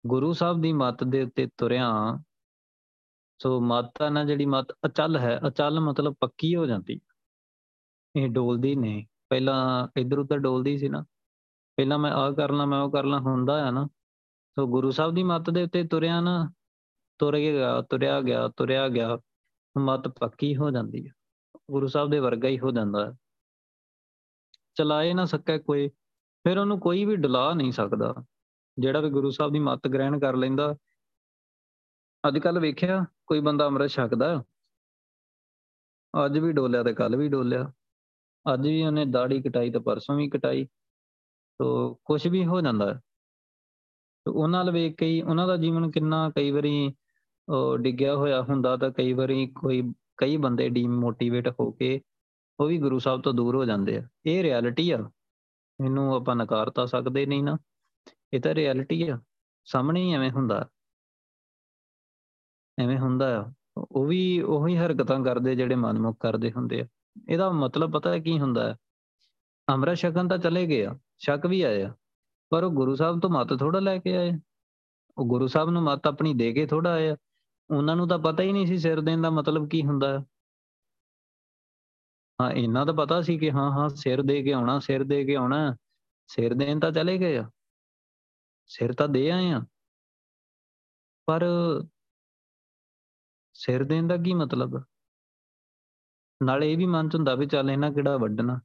[0.06, 2.18] ਗੁਰੂ ਸਾਹਿਬ ਦੀ ਮਤ ਦੇ ਉੱਤੇ ਤੁਰਿਆ,
[3.42, 7.00] ਸੋ ਮਾਤਾ ਨਾ ਜਿਹੜੀ ਮਤ ਅਚਲ ਹੈ, ਅਚਲ ਮਤਲਬ ਪੱਕੀ ਹੋ ਜਾਂਦੀ।
[8.16, 11.02] ਇਹ ਡੋਲਦੀ ਨਹੀਂ। ਪਹਿਲਾਂ ਇਧਰ ਉਧਰ ਡੋਲਦੀ ਸੀ ਨਾ।
[11.76, 13.86] ਪਹਿਲਾਂ ਮੈਂ ਆ ਕਰਨਾ ਮੈਂ ਉਹ ਕਰਨਾ ਹੁੰਦਾ ਹੈ ਨਾ।
[14.58, 16.52] ਸੋ ਗੁਰੂ ਸਾਹਿਬ ਦੀ ਮਤ ਦੇ ਉੱਤੇ ਤੁਰਿਆ ਨਾ,
[17.18, 19.18] ਤੁਰ ਗਿਆ, ਤੁਰਿਆ ਗਿਆ ਤੁਰਿਆ ਗਿਆ।
[19.78, 21.12] ਮਤ ਪੱਕੀ ਹੋ ਜਾਂਦੀ ਹੈ
[21.70, 23.16] ਗੁਰੂ ਸਾਹਿਬ ਦੇ ਵਰਗਾ ਹੀ ਹੋ ਜਾਂਦਾ ਹੈ
[24.74, 25.88] ਚਲਾਏ ਨਾ ਸਕੇ ਕੋਈ,
[26.44, 28.14] ਫਿਰ ਉਹਨੂੰ ਕੋਈ ਵੀ ਡਲਾ ਨਹੀਂ ਸਕਦਾ।
[28.78, 30.76] ਜਿਹੜਾ ਵੀ ਗੁਰੂ ਸਾਹਿਬ ਦੀ ਮੱਤ ਗ੍ਰਹਿਣ ਕਰ ਲੈਂਦਾ।
[32.28, 34.44] ਅੱਜ ਕੱਲ ਵੇਖਿਆ, ਕੋਈ ਬੰਦਾ ਅੰਮ੍ਰਿਤ ਛਕਦਾ।
[36.26, 37.72] ਅੱਜ ਵੀ ਡੋਲਿਆ ਤੇ ਕੱਲ ਵੀ ਡੋਲਿਆ।
[38.54, 40.64] ਅੱਜ ਵੀ ਉਹਨੇ ਦਾੜੀ ਕਟਾਈ ਤੇ ਪਰਸੋਂ ਵੀ ਕਟਾਈ,
[41.58, 42.94] ਤੋ ਕੁਝ ਵੀ ਹੋ ਜਾਂਦਾ।
[44.24, 46.94] ਤੇ ਉਹਨਾਂ ਨਾਲ ਵੇਖ ਕੇ ਹੀ ਉਹਨਾਂ ਦਾ ਜੀਵਨ ਕਿੰਨਾ ਕਈ ਵਾਰੀ
[47.80, 52.00] ਡਿੱਗਿਆ ਹੋਇਆ ਹੁੰਦਾ ਤਾਂ ਕਈ ਵਾਰੀ ਕੋਈ, ਕਈ ਬੰਦੇ ਡੀਮੋਟੀਵੇਟ ਹੋ ਕੇ
[52.60, 55.10] ਉਹ ਵੀ ਗੁਰੂ ਸਾਹਿਬ ਤੋਂ ਦੂਰ ਹੋ ਜਾਂਦੇ ਆ। ਇਹ ਰਿਐਲਿਟੀ ਆ।
[55.84, 57.58] ਇਹਨੂੰ ਆਪਾਂ ਨਕਾਰ ਤਾਂ ਸਕਦੇ ਨਹੀਂ ਨਾ।
[58.32, 59.20] ਇਹ ਤਾਂ ਰਿਐਲਿਟੀ ਆ।
[59.64, 60.68] ਸਾਹਮਣੇ ਹੀ ਐਵੇਂ ਹੁੰਦਾ।
[62.78, 63.52] ਐਵੇਂ ਹੁੰਦਾ ਆ।
[63.92, 66.86] ਉਹ ਵੀ ਉਹੀ ਹਰਕਤਾਂ ਕਰਦੇ ਜਿਹੜੇ ਮਨਮੁਖ ਕਰਦੇ ਹੁੰਦੇ ਆ।
[67.28, 68.76] ਇਹਦਾ ਮਤਲਬ ਪਤਾ ਹੈ ਕੀ ਹੁੰਦਾ ਹੈ?
[69.74, 71.96] ਅਮਰਾ ਸ਼ਕਨ ਤਾਂ ਚਲੇ ਗਏ ਆ ਸ਼ੱਕ ਵੀ ਆਇਆ
[72.50, 74.32] ਪਰ ਉਹ ਗੁਰੂ ਸਾਹਿਬ ਤੋਂ ਮਤ ਥੋੜਾ ਲੈ ਕੇ ਆਏ
[75.18, 77.16] ਉਹ ਗੁਰੂ ਸਾਹਿਬ ਨੂੰ ਮਤ ਆਪਣੀ ਦੇ ਕੇ ਥੋੜਾ ਆਇਆ
[77.70, 80.24] ਉਹਨਾਂ ਨੂੰ ਤਾਂ ਪਤਾ ਹੀ ਨਹੀਂ ਸੀ ਸਿਰ ਦੇਣ ਦਾ ਮਤਲਬ ਕੀ ਹੁੰਦਾ ਹੈ।
[82.40, 85.36] ਹਾਂ ਇਹਨਾਂ ਦਾ ਪਤਾ ਸੀ ਕਿ ਹਾਂ ਹਾਂ, ਸਿਰ ਦੇ ਕੇ ਆਉਣਾ, ਸਿਰ ਦੇ ਕੇ
[85.36, 85.76] ਆਉਣਾ
[86.26, 87.50] ਸਿਰ ਦੇਣ ਤਾਂ ਚਲੇ ਗਏ ਆ।
[88.66, 89.62] ਸਿਰ ਤਾਂ ਦੇ ਆਏ ਆ।
[91.26, 91.44] ਪਰ
[93.52, 94.84] ਸਿਰ ਦੇਣ ਦਾ ਕੀ ਮਤਲਬ
[96.42, 98.60] ਨਾਲੇ ਇਹ ਵੀ ਮਨ ਚ ਹੁੰਦਾ ਵੀ ਚੱਲ ਇਹਨਾਂ ਕਿਹੜਾ ਵੱਢਣਾ।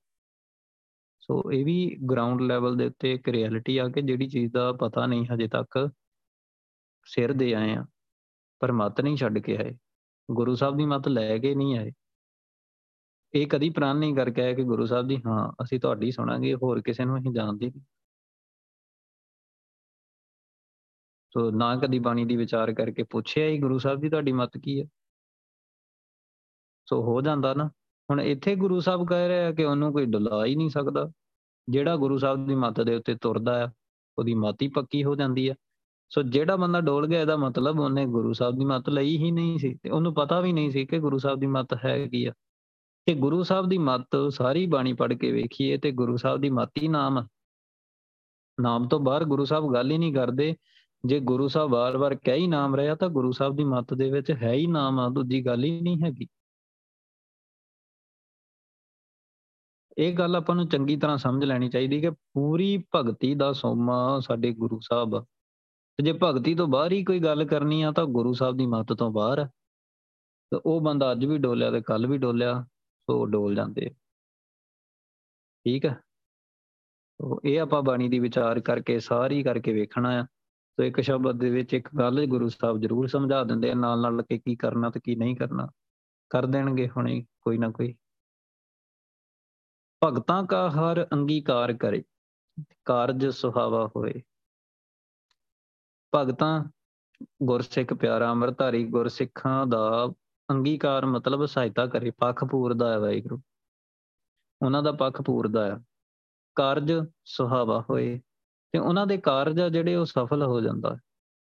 [1.19, 5.05] ਸੋ ਇਹ ਵੀ ਗਰਾਊਂਡ ਲੈਵਲ ਦੇ ਉੱਤੇ ਇੱਕ ਰਿਐਲਿਟੀ ਆ ਕਿ ਜਿਹੜੀ ਚੀਜ਼ ਦਾ ਪਤਾ
[5.05, 5.89] ਨਹੀਂ ਹਜੇ ਤੱਕ
[7.05, 7.85] ਸਿਰ ਦੇ ਆਏ ਆ,
[8.59, 9.77] ਪਰ ਮਤ ਨਹੀਂ ਛੱਡ ਕੇ ਆਏ।
[10.31, 11.91] ਗੁਰੂ ਸਾਹਿਬ ਦੀ ਮਤ ਲੈ ਕੇ ਨਹੀਂ ਆਏ।
[13.33, 16.81] ਇਹ ਕਦੀ ਪ੍ਰਣ ਨਹੀਂ ਕਰਕੇ ਆਏ ਕਿ ਗੁਰੂ ਸਾਹਿਬ ਜੀ, ਹਾਂ, ਅਸੀਂ ਤੁਹਾਡੀ ਸੁਣਾਂਗੇ, ਹੋਰ
[16.81, 17.81] ਕਿਸੇ ਨੂੰ ਅਸੀਂ ਜਾਣਦੇ ਨਹੀਂ।
[21.33, 24.81] ਸੋ ਨਾ ਕਦੀ ਬਾਣੀ ਦੀ ਵਿਚਾਰ ਕਰਕੇ ਪੁੱਛਿਆ ਹੀ ਗੁਰੂ ਸਾਹਿਬ ਜੀ, ਤੁਹਾਡੀ ਮਤ ਕੀ
[24.81, 24.85] ਹੈ
[26.85, 27.67] ਸੋ ਹੋ ਜਾਂਦਾ ਨਾ।
[28.11, 31.11] ਹੁਣ ਇੱਥੇ ਗੁਰੂ ਸਾਹਿਬ ਕਹਿ ਰਿਹਾ ਕਿ ਉਹਨੂੰ ਕੋਈ ਡੁਲਾ ਹੀ ਨਹੀਂ ਸਕਦਾ।
[31.69, 33.69] ਜਿਹੜਾ ਗੁਰੂ ਸਾਹਿਬ ਦੀ ਮਤ ਦੇ ਉੱਤੇ ਤੁਰਦਾ ਆ,
[34.17, 35.55] ਉਹਦੀ ਮਤ ਹੀ ਪੱਕੀ ਹੋ ਜਾਂਦੀ ਆ।
[36.09, 39.57] ਸੋ ਜਿਹੜਾ ਬੰਦਾ ਡੋਲ ਗਿਆ, ਇਹਦਾ ਮਤਲਬ ਉਹਨੇ ਗੁਰੂ ਸਾਹਿਬ ਦੀ ਮਤ ਲਈ ਹੀ ਨਹੀਂ
[39.59, 42.33] ਸੀ ਤੇ ਉਹਨੂੰ ਪਤਾ ਵੀ ਨਹੀਂ ਸੀ ਕਿ ਗੁਰੂ ਸਾਹਿਬ ਦੀ ਮਤ ਹੈ ਕੀ ਆ।
[43.05, 46.71] ਤੇ ਗੁਰੂ ਸਾਹਿਬ ਦੀ ਮਤ ਸਾਰੀ ਬਾਣੀ ਪੜ੍ਹ ਕੇ ਵੇਖੀਏ ਤੇ ਗੁਰੂ ਸਾਹਿਬ ਦੀ ਮਤ
[46.81, 47.27] ਹੀ ਨਾਮ
[48.61, 50.55] ਨਾਮ ਤੋਂ ਬਾਹਰ ਗੁਰੂ ਸਾਹਿਬ ਗੱਲ ਹੀ ਨਹੀਂ ਕਰਦੇ।
[51.05, 54.31] ਜੇ ਗੁਰੂ ਸਾਹਿਬ ਵਾਰ-ਵਾਰ ਕਹਿ ਹੀ ਨਾਮ ਰਿਹਾ ਤਾਂ ਗੁਰੂ ਸਾਹਿਬ ਦੀ ਮਤ ਦੇ ਵਿੱਚ
[54.31, 56.27] ਹੈ ਹੀ ਨਾਮ ਆ, ਦੂਜੀ ਗੱਲ ਹੀ ਨਹੀਂ ਹੈਗੀ।
[59.97, 64.51] ਇਹ ਗੱਲ ਆਪਾਂ ਨੂੰ ਚੰਗੀ ਤਰ੍ਹਾਂ ਸਮਝ ਲੈਣੀ ਚਾਹੀਦੀ ਕਿ ਪੂਰੀ ਭਗਤੀ ਦਾ ਸੋਮਾ ਸਾਡੇ
[64.51, 65.19] ਗੁਰੂ ਸਾਹਿਬ
[65.97, 68.93] ਤੇ ਜੇ ਭਗਤੀ ਤੋਂ ਬਾਹਰ ਹੀ ਕੋਈ ਗੱਲ ਕਰਨੀ ਆ, ਤਾਂ ਗੁਰੂ ਸਾਹਿਬ ਦੀ ਮੱਤ
[68.93, 69.45] ਤੋਂ ਬਾਹਰ ਹੈ
[70.51, 72.63] ਤੇ ਉਹ ਬੰਦਾ ਅੱਜ ਵੀ ਡੋਲਿਆ ਤੇ ਕੱਲ ਵੀ ਡੋਲਿਆ,
[73.09, 73.89] ਸੋ ਡੋਲ ਜਾਂਦੇ
[75.65, 76.01] ਠੀਕ ਹੈ
[77.19, 80.23] ਉਹ ਇਹ ਆਪਾਂ ਬਾਣੀ ਦੀ ਵਿਚਾਰ ਕਰਕੇ, ਸਾਰੀ ਕਰਕੇ ਵੇਖਣਾ ਆ।
[80.73, 84.21] ਸੋ ਇੱਕ ਸ਼ਬਦ ਦੇ ਵਿੱਚ ਇੱਕ ਗੱਲ ਗੁਰੂ ਸਾਹਿਬ ਜ਼ਰੂਰ ਸਮਝਾ ਦਿੰਦੇ ਆ ਨਾਲ ਨਾਲ
[84.21, 85.69] ਕਿ ਕੀ ਕਰਨਾ ਤੇ ਕੀ ਨਹੀਂ ਕਰਨਾ।
[86.29, 87.95] ਕਰ ਦੇਣਗੇ ਹੁਣੇ ਕੋਈ ਨਾ ਕੋਈ।
[90.03, 92.03] ਭਗਤਾਂ ਕਾ ਹਰ ਅੰਗੀਕਾਰ ਕਰੇ,
[92.85, 94.13] ਕਾਰਜ ਸੁਹਾਵਾ ਹੋਏ।
[96.15, 96.63] ਭਗਤਾਂ
[97.43, 100.07] ਗੁਰਸਿੱਖ ਪਿਆਰਾ, ਅੰਮ੍ਰਿਤਧਾਰੀ ਗੁਰਸਿੱਖਾਂ ਦਾ
[100.51, 103.41] ਅੰਗੀਕਾਰ ਮਤਲਬ ਸਹਾਇਤਾ ਕਰੇ, ਪੱਖ ਪੂਰਦਾ ਹੈ ਵਾਹਿਗੁਰੂ।
[104.61, 105.83] ਉਹਨਾਂ ਦਾ ਪੱਖ ਪੂਰਦਾ ਹੈ।
[106.55, 106.93] ਕਾਰਜ
[107.25, 108.21] ਸੁਹਾਵਾ ਹੋਏ
[108.71, 110.99] ਤੇ ਉਹਨਾਂ ਦੇ ਕਾਰਜ ਜਿਹੜੇ ਉਹ ਸਫਲ ਹੋ ਜਾਂਦਾ ਹੈ।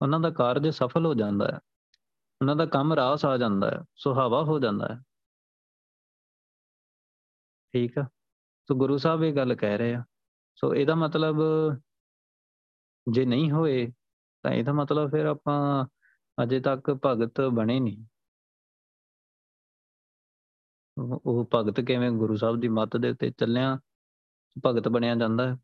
[0.02, 1.60] ਉਹਨਾਂ ਦਾ ਕਾਰਜ ਸਫਲ ਹੋ ਜਾਂਦਾ ਹੈ।
[2.40, 5.00] ਉਹਨਾਂ ਦਾ ਕੰਮ ਰਾਸ ਆ ਜਾਂਦਾ ਹੈ, ਸੁਹਾਵਾ ਹੋ ਜਾਂਦਾ ਹੈ।
[7.72, 8.08] ਠੀਕ ਆ।
[8.68, 10.04] ਸੋ ਗੁਰੂ ਸਾਹਿਬ ਇਹ ਗੱਲ ਕਹਿ ਰਹੇ ਆ।
[10.58, 11.40] ਸੋ ਇਹਦਾ ਮਤਲਬ
[13.06, 13.86] ਜੇ ਨਹੀਂ ਹੋਏ,
[14.44, 15.86] ਤਾਂ ਇਹਦਾ ਮਤਲਬ ਫਿਰ ਆਪਾਂ
[16.38, 18.04] ਅਜੇ ਤੱਕ ਭਗਤ ਬਣੇ ਨਹੀਂ।
[20.96, 23.78] ਉਹ ਭਗਤ ਕਿਵੇਂ ਗੁਰੂ ਸਾਹਿਬ ਦੀ ਮੱਤ ਦੇ ਉੱਤੇ ਚੱਲਿਆ,
[24.56, 25.56] ਭਗਤ ਬਣਿਆ ਜਾਂਦਾ ਹੈ।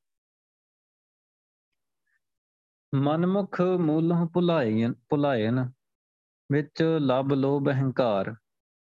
[2.93, 5.71] ਮਨਮੁਖ ਮੂਲੋਂ ਭੁਲਾਏ ਭੁਲਾਏ ਨਾ
[6.51, 8.35] ਵਿੱਚ ਲਬ ਲੋਭ ਅਹੰਕਾਰ,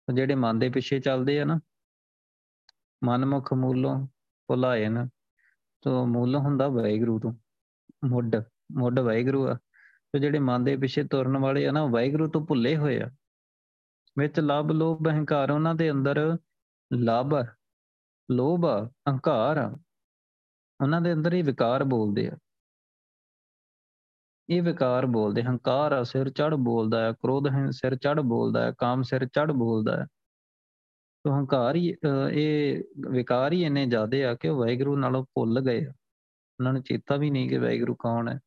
[0.07, 1.59] ਜਿਹੜੇ ਮਨ ਦੇ ਪਿੱਛੇ ਚੱਲਦੇ ਆ ਨਾ।
[3.05, 4.07] ਮਨਮੁਖ ਮੂਲੋਂ
[4.47, 5.07] ਭੁਲਾਏ ਨਾ
[5.81, 7.33] ਤੋ ਮੂਲ ਹੁੰਦਾ ਵਾਹਿਗੁਰੂ ਤੋਂ,
[8.05, 8.35] ਮੁੱਢ
[8.71, 9.55] ਮੁੱਢ ਵਾਹਿਗੁਰੂ ਆ।
[10.13, 13.11] ਤੇ ਜਿਹੜੇ ਮਨ ਦੇ ਪਿੱਛੇ ਤੁਰਨ ਵਾਲੇ ਆ ਨਾ ਵਾਹਿਗੁਰੂ ਤੋਂ ਭੁੱਲੇ ਹੋਏ ਆ।
[14.19, 16.37] ਵਿੱਚ ਲਬ, ਲੋਭ, ਅਹੰਕਾਰ ਉਹਨਾਂ ਦੇ ਅੰਦਰ
[16.93, 17.45] ਲਬ,
[18.31, 18.61] ਲੋਭ,
[19.09, 19.77] ਅਹੰਕਾਰ
[20.83, 22.37] ਉਹਨਾਂ ਦੇ ਅੰਦਰ ਹੀ ਵਿਕਾਰ ਬੋਲਦੇ ਆ।
[24.49, 29.01] ਇਹ ਵਿਕਾਰ ਬੋਲਦੇ ਹੰਕਾਰ ਸਿਰ ਚੜ ਬੋਲਦਾ ਹੈ ਕ੍ਰੋਧ ਹੈ ਸਿਰ ਚੜ ਬੋਲਦਾ ਹੈ ਕਾਮ,
[29.01, 30.07] ਸਿਰ ਚੜ ਬੋਲਦਾ ਹੈ
[31.23, 31.93] ਤੋ ਹੰਕਾਰ ਹੀ
[32.31, 37.15] ਇਹ ਵਿਕਾਰ ਹੀ ਇੰਨੇ ਜ਼ਿਆਦੇ ਆ ਕਿ ਉਹ ਵਾਹਿਗੁਰੂ ਨਾਲੋਂ ਭੁੱਲ ਗਏ ਉਹਨਾਂ ਨੂੰ ਚੇਤਾ
[37.15, 38.39] ਵੀ ਨਹੀਂ ਕਿ ਵਾਹਿਗੁਰੂ ਕੌਣ ਹੈ।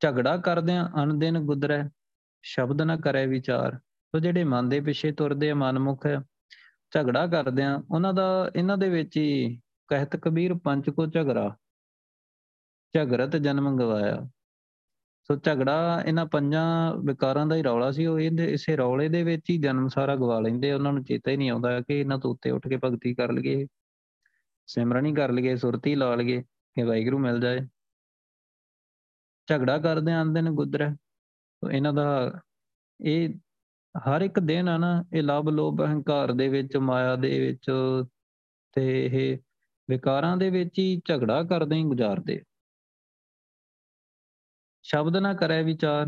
[0.00, 1.82] ਝਗੜਾ ਕਰਦੇ ਆ ਅਨਦਿਨ ਗੁਦਰੈ,
[2.42, 3.78] ਸ਼ਬਦ ਨਾ ਕਰੇ ਵਿਚਾਰ।
[4.12, 6.06] ਤੋ ਜਿਹੜੇ ਮਨ ਦੇ ਪਿੱਛੇ ਤੁਰਦੇ ਆ, ਮਨਮੁਖ
[6.92, 11.48] ਝਗੜਾ ਕਰਦੇ ਆ ਉਹਨਾਂ ਦਾ, ਇਹਨਾਂ ਦੇ ਵਿੱਚ ਹੀ ਕਹਿਤ ਕਬੀਰ ਪੰਜ ਕੋ ਝਗੜਾ।
[12.94, 14.18] ਝਗੜਤ ਜਨਮ ਗਵਾਇਆ।
[15.24, 19.50] ਸੋ ਝਗੜਾ ਇਹਨਾਂ ਪੰਜਾਂ ਵਿਕਾਰਾਂ ਦਾ ਹੀ ਰੌਲਾ ਸੀ, ਉਹ ਇਹਦੇ, ਇਸੇ ਰੌਲੇ ਦੇ ਵਿੱਚ
[19.50, 22.50] ਹੀ ਜਨਮ ਸਾਰਾ ਗਵਾ ਲੈਂਦੇ, ਉਹਨਾਂ ਨੂੰ ਚੇਤਾ ਹੀ ਨਹੀਂ ਆਉਂਦਾ ਕਿ ਇਹਨਾਂ ਤੋਂ ਉੱਤੇ
[22.50, 23.66] ਉੱਠ ਕੇ ਭਗਤੀ ਕਰ ਲਈਏ,
[24.66, 27.60] ਸਿਮਰਨ ਹੀ ਕਰ ਲਈਏ, ਸੁਰਤੀ ਲਾ ਲਈਏ, ਕਿ ਵਾਹਿਗੁਰੂ ਮਿਲ ਜਾਏ।
[29.46, 32.40] ਝਗੜਾ ਕਰਦੇ ਆਂ ਦਿਨ ਗੁਦਰੇ, ਸੋ ਇਹਨਾਂ ਦਾ
[33.00, 33.34] ਇਹ
[33.94, 37.70] ਹਰ ਇੱਕ ਦਿਨ ਆ ਨਾ, ਇਹ ਲਬ ਲੋਭ ਅਹੰਕਾਰ ਦੇ ਵਿੱਚ, ਮਾਇਆ ਦੇ ਵਿੱਚ
[38.72, 39.38] ਤੇ ਇਹ
[39.90, 42.42] ਵਿਕਾਰਾਂ ਦੇ ਵਿੱਚ ਹੀ ਝਗੜਾ ਕਰਦੇ ਹੀ ਗੁਜ਼ਾਰਦੇ
[44.82, 46.06] ਸ਼ਬਦ ਨਾ ਕਰੇ ਵਿਚਾਰ,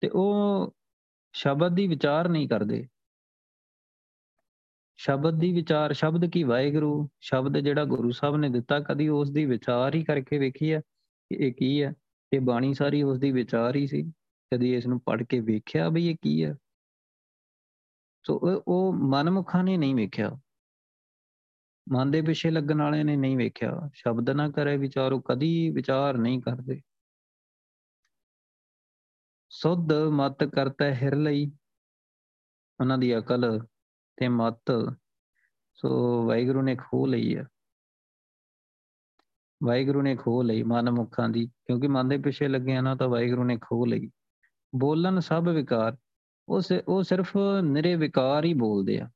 [0.00, 0.74] ਤੇ ਉਹ
[1.32, 2.88] ਸ਼ਬਦ ਦੀ ਵਿਚਾਰ ਨਹੀਂ ਕਰਦੇ।
[4.96, 7.08] ਸ਼ਬਦ ਦੀ ਵਿਚਾਰ, ਸ਼ਬਦ ਕੀ ਵਾਹਿਗੁਰੂ?
[7.20, 10.80] ਸ਼ਬਦ ਜਿਹੜਾ ਗੁਰੂ ਸਾਹਿਬ ਨੇ ਦਿੱਤਾ, ਕਦੀ ਉਸ ਦੀ ਵਿਚਾਰ ਹੀ ਕਰਕੇ ਵੇਖੀ ਹੈ
[11.28, 11.92] ਕਿ ਇਹ ਕੀ ਹੈ?
[12.30, 14.12] ਤੇ ਬਾਣੀ ਸਾਰੀ ਉਸ ਦੀ ਵਿਚਾਰ ਹੀ ਸੀ।
[14.54, 16.54] ਕਦੀ ਇਸ ਨੂੰ ਪੜ੍ਹ ਕੇ ਵੇਖਿਆ ਵੀ ਇਹ ਕੀ ਹੈ?
[18.26, 20.38] ਸੋ ਉਹ ਮਨਮੁਖਾਂ ਨੇ ਨਹੀਂ ਵੇਖਿਆ।
[21.92, 26.42] ਮਨ ਦੇ ਪਿੱਛੇ ਲੱਗਣ ਵਾਲਿਆਂ ਨੇ ਨਹੀਂ ਵੇਖਿਆ। ਸ਼ਬਦ ਨਾ ਕਰੇ ਵਿਚਾਰੋ ਕਦੀ ਵਿਚਾਰ ਨਹੀਂ
[26.42, 26.80] ਕਰਦੇ।
[29.50, 31.50] ਸੁੱਧ ਮਤ ਕਰਤਾ ਹਿਰ ਲਈ।
[32.80, 33.60] ਉਹਨਾਂ ਦੀ ਅਕਲ
[34.16, 34.72] ਤੇ ਮਤ
[35.74, 35.90] ਸੋ
[36.26, 37.46] ਵਾਹਿਗੁਰੂ ਨੇ ਖੋ ਲਈ ਹੈ
[39.62, 43.08] ਵਾਹਿਗੁਰੂ ਨੇ ਖੋ ਲਈ ਮਨ ਮੁਖਾਂ ਦੀ, ਕਿਉਂਕਿ ਮਨ ਦੇ ਪਿੱਛੇ ਲੱਗੇ ਆ ਨਾ ਤਾਂ
[43.08, 44.10] ਵਾਹਿਗੁਰੂ ਨੇ ਖੋ ਲਈ।
[44.76, 45.96] ਬੋਲਣ ਸਭ ਵਿਕਾਰ,
[46.48, 49.10] ਉਹ ਉਹ ਸਿਰਫ ਨਿਰੇ ਵਿਕਾਰ ਹੀ ਬੋਲਦੇ ਆ।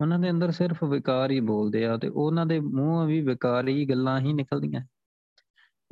[0.00, 4.20] ਉਹਨਾਂ ਦੇ ਅੰਦਰ ਸਿਰਫ ਵਿਕਾਰ ਹੀ ਬੋਲਦੇ ਆ ਤੇ ਉਹਨਾਂ ਦੇ ਮੂੰਹ ਵੀ ਵਿਕਾਰੀ ਗੱਲਾਂ
[4.20, 4.86] ਹੀ ਨਿਕਲਦੀਆਂ।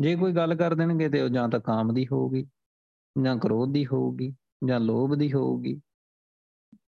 [0.00, 2.46] ਜੇ ਕੋਈ ਗੱਲ ਕਰ ਦੇਣਗੇ ਤੇ ਉਹ ਜਾਂ ਤਾਂ ਕਾਮ ਦੀ ਹੋਊਗੀ
[3.24, 4.34] ਜਾਂ ਕ੍ਰੋਧ ਦੀ ਹੋਊਗੀ,
[4.66, 5.80] ਜਾਂ ਲੋਭ ਦੀ ਹੋਊਗੀ,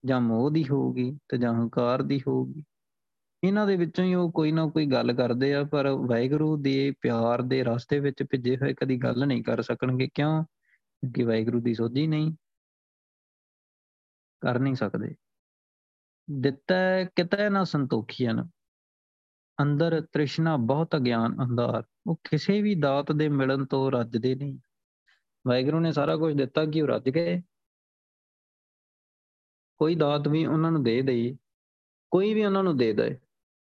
[0.07, 2.65] ਜਾਂ ਮੋਹ ਦੀ ਹੋਊਗੀ, ਤੇ ਜਾਂ ਹੰਕਾਰ ਦੀ ਹੋਊਗੀ।
[3.45, 7.43] ਇਹਨਾਂ ਦੇ ਵਿੱਚੋਂ ਹੀ ਉਹ ਕੋਈ ਨਾ ਕੋਈ ਗੱਲ ਕਰਦੇ ਆ, ਪਰ ਵਾਹਿਗੁਰੂ ਦੇ ਪਿਆਰ
[7.43, 10.45] ਦੇ ਰਸਤੇ ਵਿੱਚ ਭਿੱਜੇ ਹੋਏ ਕਦੀ ਗੱਲ ਨਹੀਂ ਕਰ ਸਕਣਗੇ। ਕਿਉਂ?
[10.45, 12.35] ਕਿਉਂਕਿ ਵਾਹਿਗੁਰੂ ਦੀ ਸੋਝੀ ਨਹੀਂ
[14.41, 15.15] ਕਰ ਨਹੀਂ ਸਕਦੇ।
[16.31, 18.45] ਦਿੱਤਾ ਕਿਤੇ ਨਾ ਸੰਤੋਖੀਆਂ
[19.62, 24.59] ਅੰਦਰ ਤ੍ਰਿਸ਼ਨਾ ਬਹੁਤ ਅਗਿਆਨ, ਅੰਧਾਰ। ਉਹ ਕਿਸੇ ਵੀ ਦਾਤ ਦੇ ਮਿਲਣ ਤੋਂ ਰੱਜਦੇ ਨਹੀਂ।
[25.47, 27.43] ਵਾਹਿਗੁਰੂ ਨੇ ਸਾਰਾ ਕੁਝ ਦਿੱਤਾ ਕਿ ਉਹ ਰੱਜ ਗਏ।
[29.77, 31.37] ਕੋਈ ਦਾਤ ਵੀ ਉਹਨਾਂ ਨੂੰ ਦੇ ਦੇਈ,
[32.11, 33.19] ਕੋਈ ਵੀ ਉਹਨਾਂ ਨੂੰ ਦੇ ਦੇ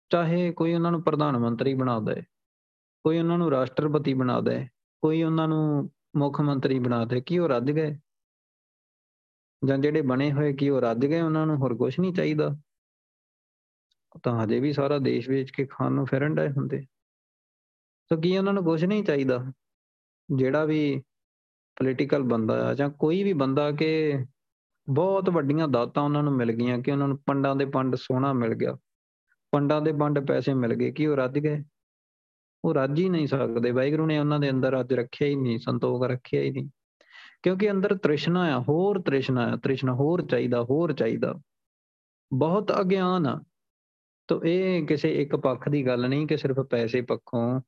[0.10, 2.22] ਚਾਹੇ ਕੋਈ ਉਹਨਾਂ ਨੂੰ ਪ੍ਰਧਾਨ ਮੰਤਰੀ ਬਣਾ ਦੇ
[3.04, 4.68] ਕੋਈ ਉਹਨਾਂ ਨੂੰ ਰਾਸ਼ਟਰਪਤੀ ਬਣਾ ਦੇ
[5.02, 8.00] ਕੋਈ ਉਹਨਾਂ ਨੂੰ ਮੁੱਖ ਮੰਤਰੀ ਬਣਾ ਦੇ ਕਿ ਉਹ ਰੱਜ ਗਏ।
[9.68, 12.50] ਜਾਂ ਜਿਹੜੇ ਬਣੇ ਹੋਏ ਕਿ ਉਹ ਰੱਜ ਗਏ, ਉਹਨਾਂ ਨੂੰ ਹੋਰ ਕੁਝ ਨਹੀਂ ਚਾਹੀਦਾ।
[14.24, 16.86] ਤਾਂ ਹਜੇ ਵੀ ਸਾਰਾ ਦੇਸ਼ ਵੇਚ ਕੇ ਖਾਣ ਨੂੰ ਫਿਰਨ ਡਏ ਹੁੰਦੇ।
[18.10, 19.54] ਤਾਂ ਕੀ ਉਹਨਾਂ ਨੂੰ ਕੁਝ ਨਹੀਂ ਚਾਹੀਦਾ?
[20.36, 21.04] ਜਿਹੜਾ ਵੀ
[21.80, 24.14] ਪੋਲੀਟੀਕਲ ਬੰਦਾ ਆ ਜਾਂ ਕੋਈ ਵੀ ਬੰਦਾ ਕਿ
[24.90, 28.54] ਬਹੁਤ ਵੱਡੀਆਂ ਦਾਤਾਂ ਉਹਨਾਂ ਨੂੰ ਮਿਲ ਗਈਆਂ ਕਿ ਉਹਨਾਂ ਨੂੰ ਪੰਡਾਂ ਦੇ ਪੰਡ ਸੋਨਾ ਮਿਲ
[28.54, 28.78] ਗਿਆ।
[29.52, 31.64] ਪੰਡਾਂ ਦੇ ਪੰਡ ਪੈਸੇ ਮਿਲ ਗਏ ਕਿ ਉਹ ਰੱਜ ਗਏ?
[32.66, 36.04] ਉਹ ਰੱਜ ਹੀ ਨਹੀਂ ਸਕਦੇ। ਵਾਹਿਗੁਰੂ ਨੇ ਉਹਨਾਂ ਦੇ ਅੰਦਰ ਅੱਜ ਰੱਖਿਆ ਹੀ ਨਹੀਂ, ਸੰਤੋਖ
[36.04, 36.70] ਰੱਖਿਆ ਹੀ ਨਹੀਂ।
[37.44, 41.36] ਕਿਉਂਕਿ ਅੰਦਰ ਤ੍ਰਿਸ਼ਨਾ ਆ, ਹੋਰ ਤ੍ਰਿਸ਼ਨਾ ਆ, ਤ੍ਰਿਸ਼ਨਾ ਹੋਰ ਚਾਹੀਦਾ ਹੋਰ ਚਾਹੀਦਾ।
[42.34, 43.44] ਬਹੁਤ ਅਗਿਆਨ ਆ।
[44.28, 47.62] ਤੋ ਇਹ ਕਿਸੇ ਇੱਕ ਪੱਖ ਦੀ ਗੱਲ ਨਹੀਂ ਕਿ ਸਿਰਫ ਪੈਸੇ ਪੱਖੋਂ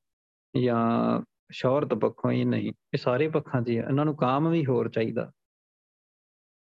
[0.61, 5.31] ਜਾਂ ਸ਼ੌਹਰਤ ਪੱਖੋਂ ਹੀ ਨਹੀਂ, ਇਹ ਸਾਰੇ ਪੱਖਾਂ 'ਚ ਇਹਨਾਂ ਨੂੰ ਕਾਮ ਵੀ ਹੋਰ ਚਾਹੀਦਾ,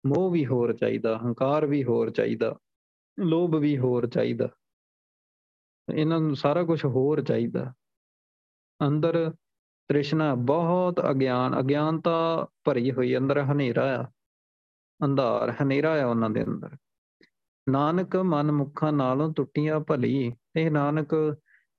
[0.04, 2.54] ਮੋਹ ਵੀ ਹੋਰ ਚਾਹੀਦਾ, ਹੰਕਾਰ ਵੀ ਹੋਰ ਚਾਹੀਦਾ,
[3.18, 4.48] ਲੋਭ ਵੀ ਹੋਰ ਚਾਹੀਦਾ।
[5.88, 7.72] ਇਹਨਾਂ ਨੂੰ ਸਾਰਾ ਕੁਝ ਹੋਰ ਚਾਹੀਦਾ।
[8.80, 9.32] ਅੰਦਰ
[9.88, 14.04] ਤ੍ਰਿਸ਼ਨਾ ਬਹੁਤ ਅਗਿਆਨ, ਅਗਿਆਨਤਾ ਭਰੀ ਹੋਈ ਅੰਦਰ ਹਨੇਰਾ ਆ,
[15.00, 16.76] ਅੰਧਾਰ, ਹਨੇਰਾ ਆ ਉਹਨਾਂ ਦੇ ਅੰਦਰ।
[17.66, 21.14] ਨਾਨਕ ਮਨ ਮੁਖਾਂ ਨਾਲੋਂ ਟੁੱਟੀਆਂ ਭਲੀ, ਇਹ ਨਾਨਕ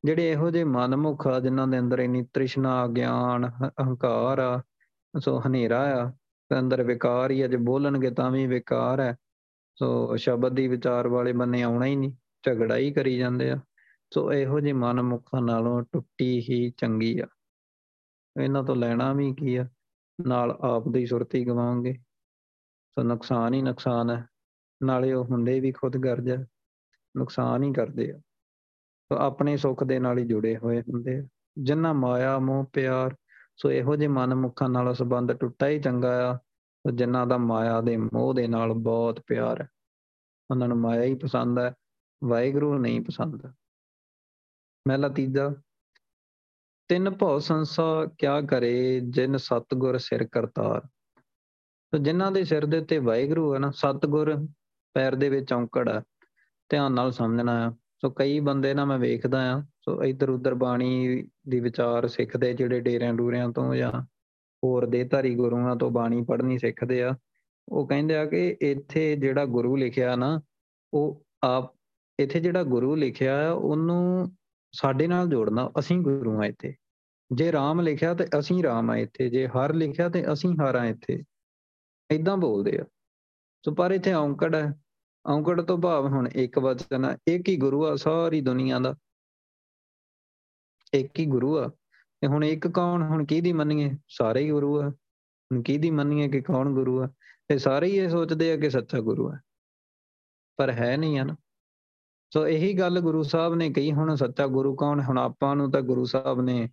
[0.06, 4.62] ਜਿਹੜੇ ਇਹੋ ਜਿਹੇ ਮਨ ਮੁਖ ਆ, ਜਿਨ੍ਹਾਂ ਦੇ ਅੰਦਰ ਇਨੀ ਤ੍ਰਿਸ਼ਨਾ, ਗਿਆਨ ਹੰਕਾਰ ਆ,
[5.20, 6.14] ਸੋ ਹਨੇਰਾ ਆ
[6.60, 9.16] ਅੰਦਰ ਵਿਕਾਰ ਹੀ ਅਜ ਬੋਲਣਗੇ ਤਾਂ ਵੀ ਵਿਕਾਰ ਹੈ
[9.76, 12.12] ਸੋ ਸ਼ਬਦ ਦੀ ਵਿਚਾਰ ਵਾਲੇ ਬੰਨੇ ਆਉਣਾ ਹੀ ਨਹੀਂ,
[12.46, 13.58] ਝਗੜਾ ਹੀ ਕਰੀ ਜਾਂਦੇ ਆ।
[14.14, 17.28] ਸੋ ਇਹੋ ਜਿਹੇ ਮਨ ਮੁਖਾਂ ਨਾਲੋਂ ਟੁੱਟੀ ਹੀ ਚੰਗੀ ਆ।
[18.42, 19.68] ਇਹਨਾਂ ਤੋਂ ਲੈਣਾ ਵੀ ਕੀ ਆ?
[20.28, 21.94] ਨਾਲ ਆਪ ਦੀ ਸੁਰਤੀ ਗਵਾਉਂਗੇ।
[22.92, 24.28] ਸੋ ਨੁਕਸਾਨ ਹੀ ਨੁਕਸਾਨ ਹੈ
[24.84, 26.32] ਨਾਲੇ ਉਹ ਹੁੰਦੇ ਵੀ ਖੁਦ ਗਰਜ
[27.18, 28.31] ਨੁਕਸਾਨ ਹੀ ਕਰਦੇ ਆ। ਸੋ
[29.14, 31.24] ਆਪਣੇ ਸੁੱਖ ਦੇ ਨਾਲ ਹੀ ਜੁੜੇ ਹੋਏ ਹੁੰਦੇ ਆ।
[31.58, 33.16] ਜਿੰਨਾ ਮਾਇਆ, ਮੋਹ, ਪਿਆਰ,
[33.58, 36.40] ਸੋ ਇਹੋ ਜਿਹੇ ਮਨ ਮੁਖਾਂ ਨਾਲ ਸੰਬੰਧ ਟੁੱਟਾ ਹੀ ਚੰਗਾ ਆ
[36.94, 39.68] ਜਿਨ੍ਹਾਂ ਦਾ ਮਾਇਆ ਦੇ ਮੋਹ ਦੇ ਨਾਲ ਬਹੁਤ ਪਿਆਰ ਹੈ।
[40.52, 41.74] ਉਹਨਾਂ ਨੂੰ ਮਾਇਆ ਹੀ ਪਸੰਦ ਹੈ,
[42.24, 43.46] ਵਾਹਿਗੁਰੂ ਨਹੀਂ ਪਸੰਦ।
[44.88, 45.54] ਮਹਿਲਾ ਤੀਜਾ,
[46.88, 50.82] ਤਿੰਨ ਭਉ ਸੰਸਾ ਕਿਆ ਕਰੇ ਜਿਨ ਸਤਗੁਰ ਸਿਰ ਕਰਤਾਰ।
[51.92, 54.48] ਸੋ ਜਿਨ੍ਹਾਂ ਦੇ ਸਿਰ ਦੇ ਉੱਤੇ ਵਾਹਿਗੁਰੂ ਹੈ ਨਾ, ਸਤਗੁਰ
[54.94, 56.02] ਪੈਰ ਦੇ ਵਿੱਚ ਔਂਕੜ ਹੈ,
[56.70, 61.24] ਧਿਆਨ ਨਾਲ ਸਮਝਣਾ ਆ। ਸੋ ਕਈ ਬੰਦੇ ਨਾ ਮੈਂ ਵੇਖਦਾ ਆ ਸੋ ਇੱਧਰ ਉੱਧਰ ਬਾਣੀ
[61.50, 64.02] ਦੀ ਵਿਚਾਰ ਸਿੱਖਦੇ ਜਿਹੜੇ ਡੇਰਿਆਂ ਡੂਰਿਆਂ ਤੋਂ ਜਾਂ
[64.64, 67.16] ਹੋਰ ਦੇਧਾਰੀ ਗੁਰੂਆਂ ਤੋਂ ਬਾਣੀ ਪੜ੍ਹਨੀ ਸਿੱਖਦੇ ਆ।
[67.70, 70.42] ਉਹ ਕਹਿੰਦੇ ਆ ਕਿ ਇੱਥੇ ਜਿਹੜਾ ਗੁਰੂ ਲਿਖਿਆ ਨਾ,
[70.94, 71.76] ਉਹ ਆਪ
[72.20, 74.36] ਇੱਥੇ ਜਿਹੜਾ ਗੁਰੂ ਲਿਖਿਆ ਆ, ਉਹਨੂੰ
[74.72, 76.74] ਸਾਡੇ ਨਾਲ ਜੋੜਨਾ, ਅਸੀਂ ਗੁਰੂ ਆ ਇੱਥੇ।
[77.32, 80.86] ਜੇ ਰਾਮ ਲਿਖਿਆ ਤੇ ਅਸੀਂ ਰਾਮ ਆ ਇੱਥੇ, ਜੇ ਹਰ ਲਿਖਿਆ ਤੇ ਅਸੀਂ ਹਰ ਆ
[80.86, 81.24] ਇੱਥੇ।
[82.12, 82.84] ਇਦਾਂ ਬੋਲਦੇ ਆ।
[83.66, 84.81] ਸੋ ਪਰ ਇੱਥੇ ਔਂਕੜ ਹੈ।
[85.26, 88.96] ਔਂਕੜ ਤੋਂ ਭਾਵ ਹੁਣ ਇੱਕ ਵਚਨ ਆ, ਇੱਕ ਹੀ ਗੁਰੂ ਆ ਸਾਰੀ ਦੁਨੀਆ ਦਾ।
[90.94, 91.68] ਇੱਕ ਹੀ ਗੁਰੂ ਆ।
[92.22, 93.92] ਤੇ ਹੁਣ ਇੱਕ ਕੌਣ, ਹੁਣ ਕਿਹਦੀ ਮੰਨੀਏ?
[94.08, 97.08] ਸਾਰੇ ਹੀ ਗੁਰੂ ਆ। ਹੁਣ ਕਿਹਦੀ ਮੰਨੀਏ ਕਿ ਕੌਣ ਗੁਰੂ ਆ?
[97.48, 99.38] ਤੇ ਸਾਰੇ ਹੀ ਇਹ ਸੋਚਦੇ ਆ ਕਿ ਸੱਚਾ ਗੁਰੂ ਆ।
[100.58, 101.36] ਪਰ ਹੈ ਨਹੀਂ ਆ ਨਾ।
[102.34, 105.02] ਸੋ ਇਹੀ ਗੱਲ ਗੁਰੂ ਸਾਹਿਬ ਨੇ ਕਹੀ, ਹੁਣ ਸੱਚਾ ਗੁਰੂ ਕੌਣ?
[105.02, 106.70] ਹੁਣ ਆਪਾਂ ਨੂੰ ਤਾਂ ਗੁਰੂ ਸਾਹਿਬ ਨੇ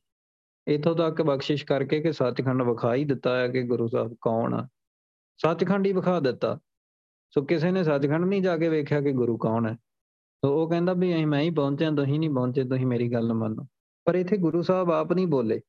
[0.68, 4.68] ਇਥੋਂ ਤੱਕ ਬਖਸ਼ਿਸ਼ ਕਰਕੇ ਕਿ ਸੱਚਖੰਡ ਵਿਖਾ ਹੀ ਦਿੱਤਾ ਹੈ ਕਿ ਗੁਰੂ ਸਾਹਿਬ ਕੌਣ ਆ।
[5.38, 6.58] ਸੱਚਖੰਡ ਹੀ ਵਿਖਾ ਦਿੱਤਾ।
[7.30, 9.74] ਸੋ ਕਿਸੇ ਨੇ ਸੱਚਖੰਡ ਨਹੀਂ ਜਾ ਕੇ ਵੇਖਿਆ ਕਿ ਗੁਰੂ ਕੌਣ ਹੈ?
[10.44, 13.66] ਸੋ ਉਹ ਕਹਿੰਦਾ ਵੀ ਅਸੀਂ ਮੈਂ ਹੀ ਪਹੁੰਚਿਆ ਤੁਸੀਂ ਨਹੀਂ ਪਹੁੰਚੇ, ਤੁਸੀਂ ਮੇਰੀ ਗੱਲ ਮੰਨੋ।
[14.04, 15.60] ਪਰ ਇੱਥੇ ਗੁਰੂ ਸਾਹਿਬ ਆਪ ਨਹੀਂ ਬੋਲੇ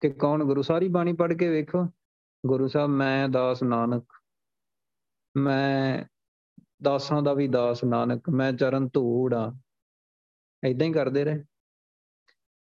[0.00, 1.86] ਕਿ ਕੌਣ ਗੁਰੂ। ਸਾਰੀ ਬਾਣੀ ਪੜ੍ਹ ਕੇ ਵੇਖੋ,
[2.46, 4.04] ਗੁਰੂ ਸਾਹਿਬ, ਮੈਂ ਦਾਸ ਨਾਨਕ,
[5.36, 6.04] ਮੈਂ
[6.82, 9.52] ਦਾਸਾਂ ਦਾ ਵੀ ਦਾਸ ਨਾਨਕ, ਮੈਂ ਚਰਨ ਧੂੜਾ
[10.64, 11.44] ਐਦਾਂ ਹੀ ਕਰਦੇ ਰਹੇ।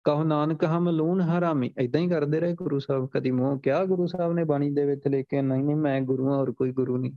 [0.04, 4.06] ਕਹੋ ਨਾਨਕ, ਹਮ ਲੂਣ ਹਰਾਮੀ। ਐਦਾਂ ਹੀ ਕਰਦੇ ਰਹੇ ਗੁਰੂ ਸਾਹਿਬ। ਕਦੀ ਮੂੰਹ ਕਿਹਾ ਗੁਰੂ
[4.06, 6.96] ਸਾਹਿਬ ਨੇ ਬਾਣੀ ਦੇ ਵਿੱਚ ਲਿਖ ਕੇ, ਨਹੀਂ ਨਹੀਂ, ਮੈਂ ਗੁਰੂ ਹਾਂ, ਹੋਰ ਕੋਈ ਗੁਰੂ
[6.96, 7.12] ਨਹੀਂ।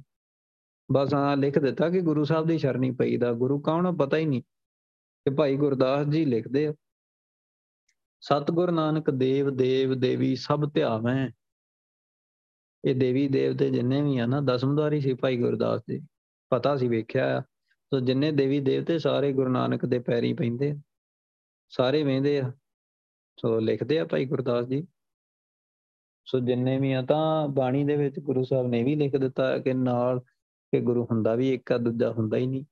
[0.91, 4.41] ਬਸ ਆ ਲਿਖ ਦਿੱਤਾ ਕਿ ਗੁਰੂ ਸਾਹਿਬ ਦੀ ਸ਼ਰਣੀ ਪਈਦਾ ਗੁਰੂ ਕੌਣ ਪਤਾ ਹੀ ਨਹੀਂ
[5.25, 6.73] ਤੇ ਭਾਈ ਗੁਰਦਾਸ ਜੀ ਲਿਖਦੇ ਆ।
[8.21, 11.29] ਸਤਗੁਰ ਨਾਨਕ ਦੇਵ ਦੇਵ ਦੇਵੀ ਸਭ ਧਿਆਵੇਂ।
[12.85, 16.07] ਇਹ ਦੇਵੀ ਦੇਵਤੇ ਜਿੰਨੇ ਵੀ ਆ ਨਾ ਦਸਮਦਾਰੀ ਸੀ ਭਾਈ ਗੁਰਦਾਸ ਜੀ
[16.49, 17.41] ਪਤਾ ਸੀ, ਵੇਖਿਆ
[17.85, 20.75] ਸੋ ਜਿੰਨੇ ਦੇਵੀ ਦੇਵਤੇ ਸਾਰੇ ਗੁਰੂ ਨਾਨਕ ਦੇ ਪੈਰੀ ਪੈਂਦੇ
[21.69, 22.51] ਸਾਰੇ ਵੇਂਦੇ ਆ।
[23.39, 24.87] ਸੋ ਲਿਖਦੇ ਆ ਭਾਈ ਗੁਰਦਾਸ ਜੀ।
[26.25, 29.73] ਸੋ ਜਿੰਨੇ ਵੀ ਆ ਤਾਂ ਬਾਣੀ ਦੇ ਵਿੱਚ ਗੁਰੂ ਸਾਹਿਬ ਨੇ ਵੀ ਲਿਖ ਦਿੱਤਾ ਕਿ
[29.73, 30.21] ਨਾਲ
[30.71, 32.65] ਕਿ ਗੁਰੂ ਹੁੰਦਾ ਵੀ ਇੱਕ ਆ, ਦੂਜਾ ਹੁੰਦਾ ਹੀ ਨਹੀਂ।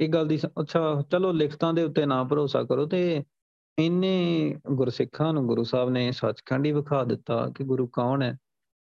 [0.00, 3.24] ਇਹ ਗੱਲ ਦੀ ਅੱਛਾ, ਚਲੋ ਲਿਖਤਾਂ ਦੇ ਉੱਤੇ ਨਾ ਭਰੋਸਾ ਕਰੋ ਤੇ
[3.78, 8.30] ਇੰਨੇ ਗੁਰਸਿੱਖਾਂ ਨੂੰ ਗੁਰੂ ਸਾਹਿਬ ਨੇ ਸੱਚਖੰਡ ਹੀ ਵਿਖਾ ਦਿੱਤਾ ਕਿ ਗੁਰੂ ਕੌਣ ਹੈ?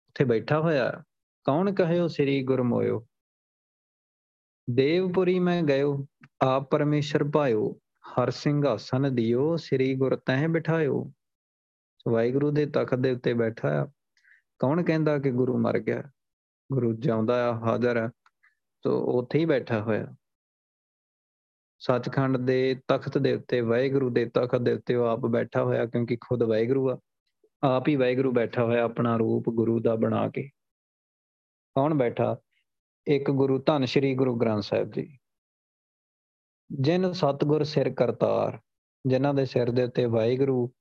[0.09, 1.03] ਉੱਥੇ ਬੈਠਾ ਹੋਇਆ
[1.45, 3.07] ਕੌਣ ਕਹਿਓ ਸ੍ਰੀ ਗੁਰਮੋਇਓ
[4.71, 6.07] ਦੇਵਪੁਰੀ ਮੈਂ ਗਇਓ,
[6.41, 11.13] ਆਪ ਪਰਮੇਸ਼ਰ ਭਾਇਓ, ਹਰ ਸਿੰਘਾਸਨ ਦਿਓ, ਸ੍ਰੀ ਗੁਰ ਤਹਿ ਬਿਠਾਇਓ।
[12.09, 13.87] ਵਾਹਿਗੁਰੂ ਦੇ ਤਖਤ ਦੇ ਉੱਤੇ ਬੈਠਾ ਆ
[14.59, 16.03] ਕੌਣ ਕਹਿੰਦਾ ਕਿ ਗੁਰੂ ਮਰ ਗਿਆ?
[16.73, 18.11] ਗੁਰੂ ਜਿਉਂਦਾ ਆ ਹਾਜ਼ਰ ਆ
[18.83, 20.15] ਤੋ ਉੱਥੇ ਹੀ ਬੈਠਾ ਹੋਇਆ।
[21.79, 26.17] ਸੱਚਖੰਡ ਦੇ ਤਖਤ ਦੇ ਉੱਤੇ, ਵਾਹਿਗੁਰੂ ਦੇ ਤਖਤ ਦੇ ਉੱਤੇ ਉਹ ਆਪ ਬੈਠਾ ਹੋਇਆ ਕਿਉਂਕਿ
[26.17, 26.99] ਖੁਦ ਵਾਹਿਗੁਰੂ ਆ।
[27.63, 30.51] ਆਪ ਹੀ ਵਾਹਿਗੁਰੂ ਬੈਠਾ ਹੋਇਆ ਆਪਣਾ ਰੂਪ ਗੁਰੂ ਦਾ ਬਣਾ ਕੇ।
[31.75, 32.37] ਕੌਣ ਬੈਠਾ?
[33.07, 35.19] ਇੱਕ ਗੁਰੂ ਧੰਨ ਸ਼੍ਰੀ ਗੁਰੂ ਗ੍ਰੰਥ ਸਾਹਿਬ ਜੀ।
[36.71, 38.61] ਜਿਨ ਸਤਗੁਰ ਸਿਰ ਕਰਤਾਰ,
[39.07, 40.73] ਜਿਨ੍ਹਾਂ ਦੇ ਸਿਰ ਦੇ ਉੱਤੇ ਵਾਹਿਗੁਰੂ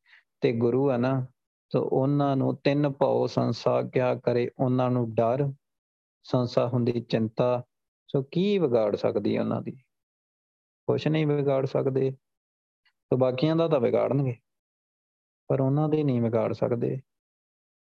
[0.42, 1.28] ਤੇ ਗੁਰੂ ਆ ਨਾ
[1.76, 5.52] ਤੋ ਉਹਨਾਂ ਨੂੰ ਤਿੰਨ ਭਾਉ ਸੰਸਾ ਕਿਆ ਕਰੇ, ਉਹਨਾਂ ਨੂੰ ਡਰ,
[6.26, 7.64] ਸੰਸਾ ਹੁੰਦੀ ਚਿੰਤਾ,
[8.10, 9.72] ਸੋ ਕੀ ਵਿਗਾੜ ਸਕਦੀ ਹੈ ਉਹਨਾਂ ਦੀ?
[10.88, 12.12] ਕੁਛ ਨਹੀਂ ਵਿਗਾੜ ਸਕਦੇ,
[13.12, 14.36] ਤੋ ਬਾਕੀਆਂ ਦਾ ਤਾਂ ਵਿਗਾੜਨਗੇ,
[15.50, 17.02] ਪਰ ਉਹਨਾਂ ਦੇ ਨਹੀਂ ਵਿਗਾੜ ਸਕਦੇ।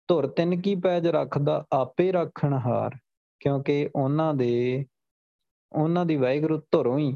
[0.10, 1.66] ਧੁਰ ਤਿੰਨ ਕੀ ਪੈਜ ਰੱਖਦਾ?
[1.72, 2.98] ਆਪੇ ਰੱਖਣ ਹਾਰ,
[3.40, 4.86] ਕਿਉਂਕਿ ਉਹਨਾਂ ਦੇ,
[5.72, 7.12] ਉਹਨਾਂ ਦੀ ਵਾਹਿਗੁਰੂ ਧੁਰੋਂ ਹੀ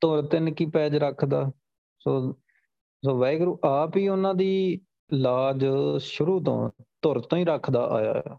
[0.00, 1.50] ਧੁਰ ਤਿੰਨ ਕੀ ਪੈਜ ਰੱਖਦਾ?
[1.98, 2.32] ਸੋ
[3.02, 4.80] ਸੋ ਵਾਹਿਗੁਰੂ ਆਪ ਹੀ ਉਹਨਾਂ ਦੀ
[5.12, 5.66] ਲਾਜ
[6.00, 6.70] ਸ਼ੁਰੂ ਤੋਂ
[7.02, 8.36] ਧੁਰ ਤੋਂ ਹੀ ਰੱਖਦਾ ਆਇਆ ਹੈ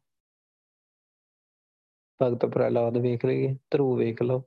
[2.21, 4.43] ਭਗਤ ਪ੍ਰਹਿਲਾਦ ਵੇਖ ਲਈਏ, ਧਰੂ ਵੇਖ ਲਓ।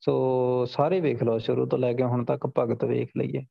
[0.00, 3.46] ਸੋ ਸਾਰੇ ਵੇਖ ਲਓ, ਸ਼ੁਰੂ ਤੋਂ ਲੈ ਕੇ ਹੁਣ ਤੱਕ ਭਗਤ ਵੇਖ ਲਈਏ।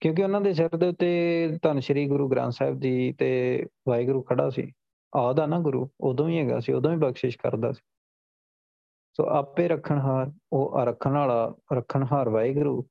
[0.00, 4.50] ਕਿਉਂਕਿ ਉਹਨਾਂ ਦੇ ਸਿਰ ਦੇ ਉੱਤੇ ਧੰਨ ਸ਼੍ਰੀ ਗੁਰੂ ਗ੍ਰੰਥ ਸਾਹਿਬ ਜੀ ਤੇ ਵਾਹਿਗੁਰੂ ਖੜਾ
[4.50, 4.72] ਸੀ।
[5.16, 7.82] ਆਦਾ ਨਾ ਗੁਰੂ, ਉਦੋਂ ਹੀ ਹੈਗਾ ਸੀ, ਉਦੋਂ ਹੀ ਬਖਸ਼ਿਸ਼ ਕਰਦਾ ਸੀ।
[9.16, 12.86] ਸੋ ਆਪੇ ਰੱਖਣਹਾਰ ਉਹ ਰੱਖਣ ਵਾਲਾ ਰੱਖਣਹਾਰ ਵਾਹਿਗੁਰੂ,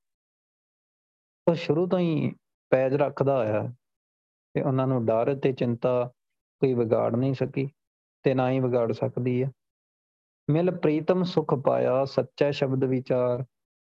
[1.47, 2.35] ਉਹ ਸ਼ੁਰੂ ਤੋਂ ਹੀ
[2.69, 3.73] ਪੈਜ ਰੱਖਦਾ ਆਇਆ
[4.53, 6.11] ਤੇ ਉਹਨਾਂ ਨੂੰ ਡਰ ਤੇ ਚਿੰਤਾ
[6.59, 7.69] ਕੋਈ ਵਿਗਾੜ ਨਹੀਂ ਸਕੀ
[8.23, 9.51] ਤੇ ਨਾ ਹੀ ਵਿਗਾੜ ਸਕਦੀ ਹੈ।
[10.49, 13.45] ਮਿਲ ਪ੍ਰੀਤਮ ਸੁਖ ਪਾਇਆ ਸੱਚਾ ਸ਼ਬਦ ਵਿਚਾਰ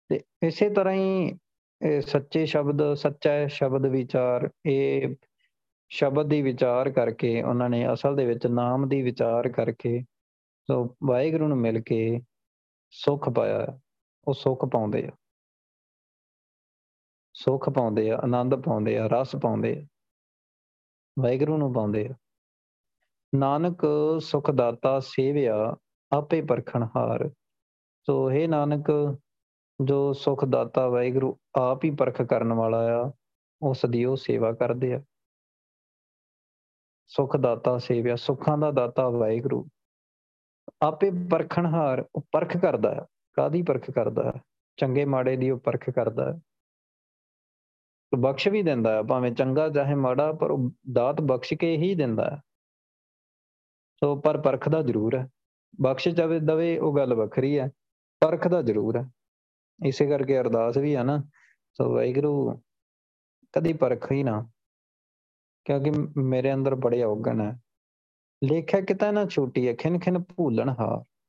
[0.09, 1.39] ਤੇ ਇਸੇ ਤਰ੍ਹਾਂ ਹੀ
[1.83, 5.15] ਇਹ ਸੱਚੇ ਸ਼ਬਦ, ਸੱਚਾ ਸ਼ਬਦ ਵਿਚਾਰ, ਇਹ
[5.89, 10.01] ਸ਼ਬਦ ਦੀ ਵਿਚਾਰ ਕਰਕੇ ਉਹਨਾਂ ਨੇ ਅਸਲ ਦੇ ਵਿੱਚ ਨਾਮ ਦੀ ਵਿਚਾਰ ਕਰਕੇ
[10.71, 12.21] ਸੋ ਵਾਹਿਗੁਰੂ ਨੂੰ ਮਿਲ ਕੇ
[12.91, 13.79] ਸੁਖ ਪਾਇਆ,
[14.29, 15.11] ਉਹ ਸੁਖ ਪਾਉਂਦੇ ਆ।
[17.41, 19.87] ਸੁਖ ਪਾਉਂਦੇ ਆ, ਆਨੰਦ ਪਾਉਂਦੇ ਆ, ਰਸ ਪਾਉਂਦੇ ਆ,
[21.23, 22.15] ਵਾਹਿਗੁਰੂ ਨੂੰ ਪਾਉਂਦੇ ਆ।
[23.35, 23.81] ਨਾਨਕ
[24.21, 25.77] ਸੁਖ ਦਾਤਾ ਸੇਵਿਆ
[26.13, 27.31] ਆਪੇ ਪਰਖਣ ਹਾਰ।
[28.07, 29.19] ਸੋ हे ਨਾਨਕ,
[29.85, 33.13] ਜੋ ਸੁਖ ਦਾਤਾ ਵਾਹਿਗੁਰੂ ਆਪ ਹੀ ਪਰਖ ਕਰਨ ਵਾਲਾ ਆ,
[33.63, 35.03] ਉਸ ਦੀ ਉਹ ਸੇਵਾ ਕਰਦੇ ਆ।
[37.09, 39.69] ਸੁਖ ਦਾਤਾ ਸੇਵਿਆ, ਸੁੱਖਾਂ ਦਾ ਦਾਤਾ ਵਾਹਿਗੁਰੂ
[40.83, 43.01] ਆਪੇ ਪਰਖਣ ਹਾਰ, ਉਹ ਪਰਖ ਕਰਦਾ ਹੈ
[43.35, 44.43] ਕਾਦੀ ਪਰਖ ਕਰਦਾ ਹੈ
[44.77, 46.41] ਚੰਗੇ ਮਾੜੇ ਦੀ ਉਹ ਪਰਖ ਕਰਦਾ ਹੈ
[48.19, 52.31] ਬਖਸ਼ ਵੀ ਦਿੰਦਾ ਹੈ, ਭਾਵੇਂ ਚੰਗਾ ਚਾਹੇ ਮਾੜਾ, ਪਰ ਉਹ ਦਾਤ ਬਖਸ਼ ਕੇ ਹੀ ਦਿੰਦਾ
[52.31, 52.37] ਹੈ।
[54.01, 55.29] ਸੋ ਪਰ ਪਰਖਦਾ ਜ਼ਰੂਰ ਹੈ।
[55.81, 57.71] ਬਖਸ਼ ਜਾਵੇ ਦਵੇ, ਉਹ ਗੱਲ ਵੱਖਰੀ ਹੈ।
[58.21, 59.11] ਪਰਖਦਾ ਜ਼ਰੂਰ ਹੈ।
[59.87, 61.25] ਇਸੇ ਕਰਕੇ ਅਰਦਾਸ ਵੀ ਹੈ ਨਾ।
[61.75, 62.63] ਸੋ ਵਾਹਿਗੁਰੂ,
[63.53, 64.51] ਕਦੀ ਪਰਖ ਹੀ ਨਾ।
[65.65, 67.61] ਕਿਉਂਕਿ ਮੇਰੇ ਅੰਦਰ ਬੜੇ ਔਗਣ ਹੈ।
[68.45, 71.20] ਲੇਖਾ ਕਿਤਾ ਨਾ ਛੋਟੀ ਹੈ ਖਿਨ ਖਿਨ ਭੂਲਣ ਹਾਰ।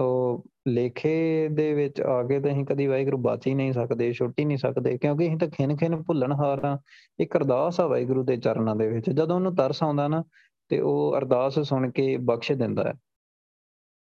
[0.00, 0.36] ਸੋ
[0.68, 4.44] ਲੇਖੇ ਦੇ ਵਿੱਚ ਆ ਕੇ ਤਾਂ ਅਸੀਂ ਕਦੀ ਵਾਹਿਗੁਰੂ ਬਾਚ ਹੀ ਨਹੀਂ ਸਕਦੇ, ਛੁੱਟ ਹੀ
[4.44, 6.78] ਨਹੀਂ ਸਕਦੇ, ਕਿਉਂਕਿ ਅਸੀਂ ਤਾਂ ਖਿਨ ਖਿਨ ਭੁੱਲਣ ਹਾਰ ਆ
[7.20, 10.24] ਇੱਕ ਅਰਦਾਸ ਆ ਵਾਹਿਗੁਰੂ ਦੇ ਚਰਨਾਂ ਦੇ ਵਿੱਚ। ਜਦੋਂ ਉਹਨੂੰ ਤਰਸ ਆਉਂਦਾ ਨਾ,
[10.68, 12.94] ਤੇ ਉਹ ਅਰਦਾਸ ਸੁਣ ਕੇ ਬਖਸ਼ ਦਿੰਦਾ ਹੈ।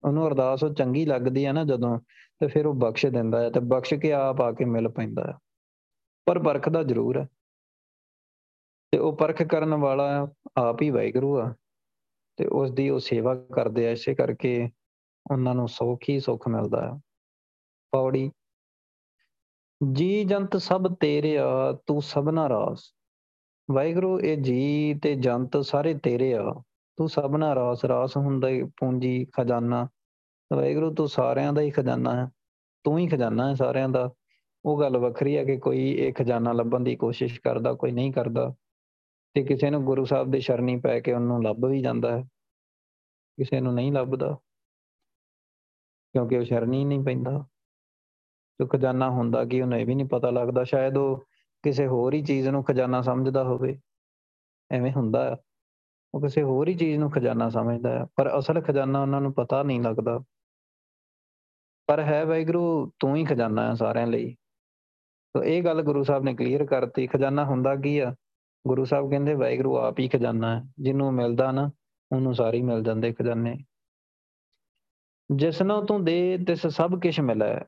[0.04, 2.00] ਉਹਨੂੰ ਅਰਦਾਸ ਉਹ ਚੰਗੀ ਲੱਗਦੀ ਹੈ ਨਾ ਜਦੋਂ,
[2.40, 5.34] ਤੇ ਫਿਰ ਉਹ ਬਖਸ਼ ਦਿੰਦਾ ਹੈ ਤੇ ਬਖਸ਼ ਕੇ ਆਪ ਆ ਕੇ ਮਿਲ ਪੈਂਦਾ ਹੈ।
[6.26, 7.28] ਪਰ ਪਰਖਦਾ ਜ਼ਰੂਰ ਹੈ।
[8.92, 11.54] ਤੇ ਉਹ ਪਰਖ ਕਰਨ ਵਾਲਾ ਆਪ ਹੀ ਵਾਹਿਗੁਰੂ ਆ।
[12.38, 14.70] ਤੇ ਉਸ ਦੀ ਉਹ ਸੇਵਾ ਕਰਦੇ ਆ, ਇਸੇ ਕਰਕੇ
[15.32, 17.00] ਉਹਨਾਂ ਨੂੰ ਸੁੱਖ ਹੀ ਸੁੱਖ ਮਿਲਦਾ ਹੈ
[17.92, 18.32] ਪੌੜੀ,
[19.92, 22.94] ਜੀ ਜੰਤ ਸਭ ਤੇਰੇ ਆ, ਤੂੰ ਸਭਨਾ ਰਾਸ।
[23.72, 26.62] ਵਾਹਿਗੁਰੂ, ਇਹ ਜੀ ਤੇ ਜੰਤ ਸਾਰੇ ਤੇਰੇ ਆ,
[26.98, 29.88] ਤੂੰ ਸਭਨਾ ਰਾਸ। ਰਾਸ ਹੁੰਦਾ ਪੂੰਜੀ ਖਜ਼ਾਨਾ।
[30.54, 32.32] ਵਾਹਿਗੁਰੂ, ਤੂੰ ਸਾਰਿਆਂ ਦਾ ਹੀ ਖਜ਼ਾਨਾ ਹੈ।
[32.84, 34.12] ਤੂੰ ਹੀ ਖਜ਼ਾਨਾ ਹੈ ਸਾਰਿਆਂ ਦਾ।
[34.66, 38.56] ਉਹ ਗੱਲ ਵੱਖਰੀ ਹੈ ਕਿ ਕੋਈ ਇਹ ਖਜ਼ਾਨਾ ਲੱਭਣ ਦੀ ਕੋਸ਼ਿਸ਼ ਕਰਦਾ, ਕੋਈ ਨਹੀਂ ਕਰਦਾ।
[39.34, 42.22] ਤੇ ਕਿਸੇ ਨੂੰ ਗੁਰੂ ਸਾਹਿਬ ਦੇ ਸ਼ਰਣੀ ਪੈ ਕੇ ਉਹਨੂੰ ਲੱਭ ਵੀ ਜਾਂਦਾ ਹੈ।
[43.38, 44.38] ਕਿਸੇ ਨੂੰ ਨਹੀਂ ਲੱਭਦਾ।
[46.14, 47.46] ਕਿਉਂਕਿ ਉਹ ਸ਼ਰਣੀ ਨਹੀਂ ਪੈਂਦਾ।
[48.62, 51.26] ਜੋ ਖਜ਼ਾਨਾ ਹੁੰਦਾ ਕਿ ਉਹਨੂੰ ਇਹ ਵੀ ਨਹੀਂ ਪਤਾ ਲੱਗਦਾ, ਸ਼ਾਇਦ ਉਹ
[51.64, 53.80] ਕਿਸੇ ਹੋਰ ਹੀ ਚੀਜ਼ ਨੂੰ ਖਜ਼ਾਨਾ ਸਮਝਦਾ ਹੋਵੇ।
[54.72, 55.38] ਐਵੇਂ ਹੁੰਦਾ
[56.14, 59.64] ਉਹ ਕਿਸੇ ਹੋਰ ਹੀ ਚੀਜ਼ ਨੂੰ ਖਜ਼ਾਨਾ ਸਮਝਦਾ ਹੈ ਪਰ ਅਸਲ ਖਜ਼ਾਨਾ ਉਹਨਾਂ ਨੂੰ ਪਤਾ
[59.64, 60.20] ਨਹੀਂ ਲੱਗਦਾ।
[61.88, 64.36] ਪਰ ਹੈ ਵੈਗਰੂ ਤੂੰ ਹੀ ਖਜ਼ਾਨਾ ਹੈ ਸਾਰਿਆਂ ਲਈ।
[65.34, 68.16] ਤੋ ਇਹ ਗੱਲ ਗੁਰੂ ਸਾਹਿਬ ਨੇ ਕਲੀਅਰ ਕਰਤੀ। ਖਜ਼ਾਨਾ ਹੁੰਦਾ ਕੀ ਆ?
[68.68, 71.72] ਗੁਰੂ ਸਾਹਿਬ ਕਹਿੰਦੇ ਵੈਗਰੂ ਆਪ ਹੀ ਖਜ਼ਾਨਾ ਹੈ ਜਿਹਨੂੰ ਮਿਲਦਾ ਨਾ,
[72.12, 73.58] ਉਹਨੂੰ ਸਾਰੇ ਮਿਲ ਜਾਂਦੇ ਖਜ਼ਾਨੇ।
[75.30, 77.60] ਜਿਸਨੋਂ ਤੂੰ ਦੇ ਤਿਸ ਸਭ ਕਿਛ ਮਿਲੈ,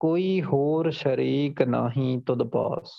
[0.00, 2.92] ਕੋਈ ਹੋਰ ਸ਼ਰੀਕ ਨਹੀਂ ਤੁਧ ਪਾਸ।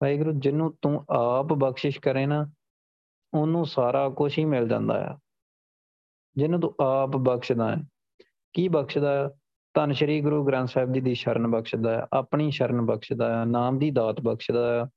[0.00, 2.46] ਵਾਹਿਗੁਰੂ, ਜਿਹਨੂੰ ਤੂੰ ਆਪ ਬਖਸ਼ਿਸ਼ ਕਰੇ ਨਾ,
[3.32, 5.16] ਉਹਨੂੰ ਸਾਰਾ ਕੁਝ ਹੀ ਮਿਲ ਜਾਂਦਾ ਆ।
[6.36, 7.82] ਜਿਹਨੂੰ ਤੂੰ ਆਪ ਬਖਸ਼ਦਾ ਹੈ,
[8.54, 9.28] ਕੀ ਬਖਸ਼ਦਾ ਹੈ?
[9.74, 13.78] ਧੰਨ ਸ਼੍ਰੀ ਗੁਰੂ ਗ੍ਰੰਥ ਸਾਹਿਬ ਜੀ ਦੀ ਸ਼ਰਨ ਬਖਸ਼ਦਾ ਹੈ, ਆਪਣੀ ਸ਼ਰਨ ਬਖਸ਼ਦਾ ਹੈ, ਨਾਮ
[13.78, 14.88] ਦੀ ਦਾਤ ਬਖਸ਼ਦਾ ਹੈ।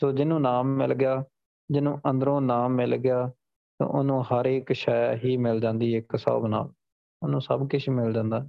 [0.00, 1.24] ਸੋ ਜਿਹਨੂੰ ਨਾਮ ਮਿਲ ਗਿਆ,
[1.70, 3.30] ਜਿਹਨੂੰ ਅੰਦਰੋਂ ਨਾਮ ਮਿਲ ਗਿਆ,
[3.80, 6.72] ਤਾਂ ਉਹਨੂੰ ਹਰ ਇੱਕ ਸ਼ੈ ਹੀ ਮਿਲ ਜਾਂਦੀ ਇੱਕ ਹਿਸਾਬ ਨਾਲ।
[7.22, 8.46] ਉਹਨੂੰ ਸਭ ਕੁਝ ਮਿਲ ਜਾਂਦਾ।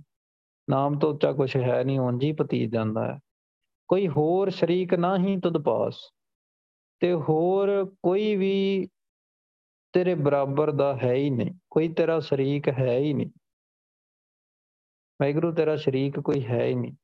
[0.70, 3.20] ਨਾਮ ਤੋਂ ਉੱਚਾ ਕੁਝ ਹੈ ਨਹੀਂ, ਉਂਝ ਹੀ ਪਤੀਤ ਜਾਂਦਾ ਹੈ।
[3.88, 5.98] ਕੋਈ ਹੋਰ ਸ਼ਰੀਕ ਨਾ ਹੀ ਤੁਧ ਪਾਸ,
[7.00, 7.70] ਤੇ ਹੋਰ
[8.04, 8.88] ਕੋਈ ਵੀ
[9.94, 13.32] ਤੇਰੇ ਬਰਾਬਰ ਦਾ ਹੈ ਹੀ ਨਹੀਂ, ਕੋਈ ਤੇਰਾ ਸ਼ਰੀਕ ਹੈ ਹੀ ਨਹੀਂ।
[15.22, 16.96] ਵੈਗਰੂ ਤੇਰਾ ਸ਼ਰੀਕ ਕੋਈ ਹੈ ਹੀ ਨਹੀਂ।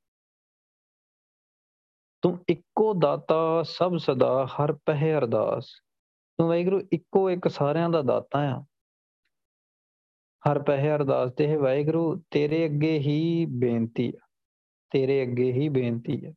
[2.22, 5.66] ਤੂੰ ਇੱਕੋ ਦਾਤਾ, ਸਭ ਸਦਾ, ਹਰ ਪਹਿ ਅਰਦਾਸ।
[6.40, 8.64] ਤੂੰ ਵੈਗਰੂ ਇੱਕੋ ਇੱਕ ਸਾਰਿਆਂ ਦਾ ਦਾਤਾ ਆ।
[10.46, 14.20] ਹਰ ਪਹਿ ਅਰਦਾਸ ਤੇ ਹੈ। ਵੈਗਰੂ ਤੇਰੇ ਅੱਗੇ ਹੀ ਬੇਨਤੀ ਹੈ
[14.92, 16.34] ਤੇਰੇ ਅੱਗੇ ਹੀ ਬੇਨਤੀ ਹੈ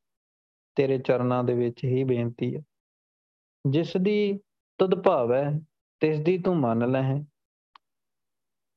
[0.77, 2.61] ਤੇਰੇ ਚਰਨਾਂ ਦੇ ਵਿੱਚ ਹੀ ਬੇਨਤੀ ਹੈ
[3.64, 4.38] ਜਿਸ ਦੀ
[4.81, 5.51] ਤੁਧ ਭਾਵ ਹੈ
[6.03, 7.03] ਤਿਸ ਦੀ ਤੂੰ ਮੰਨ ਲੈ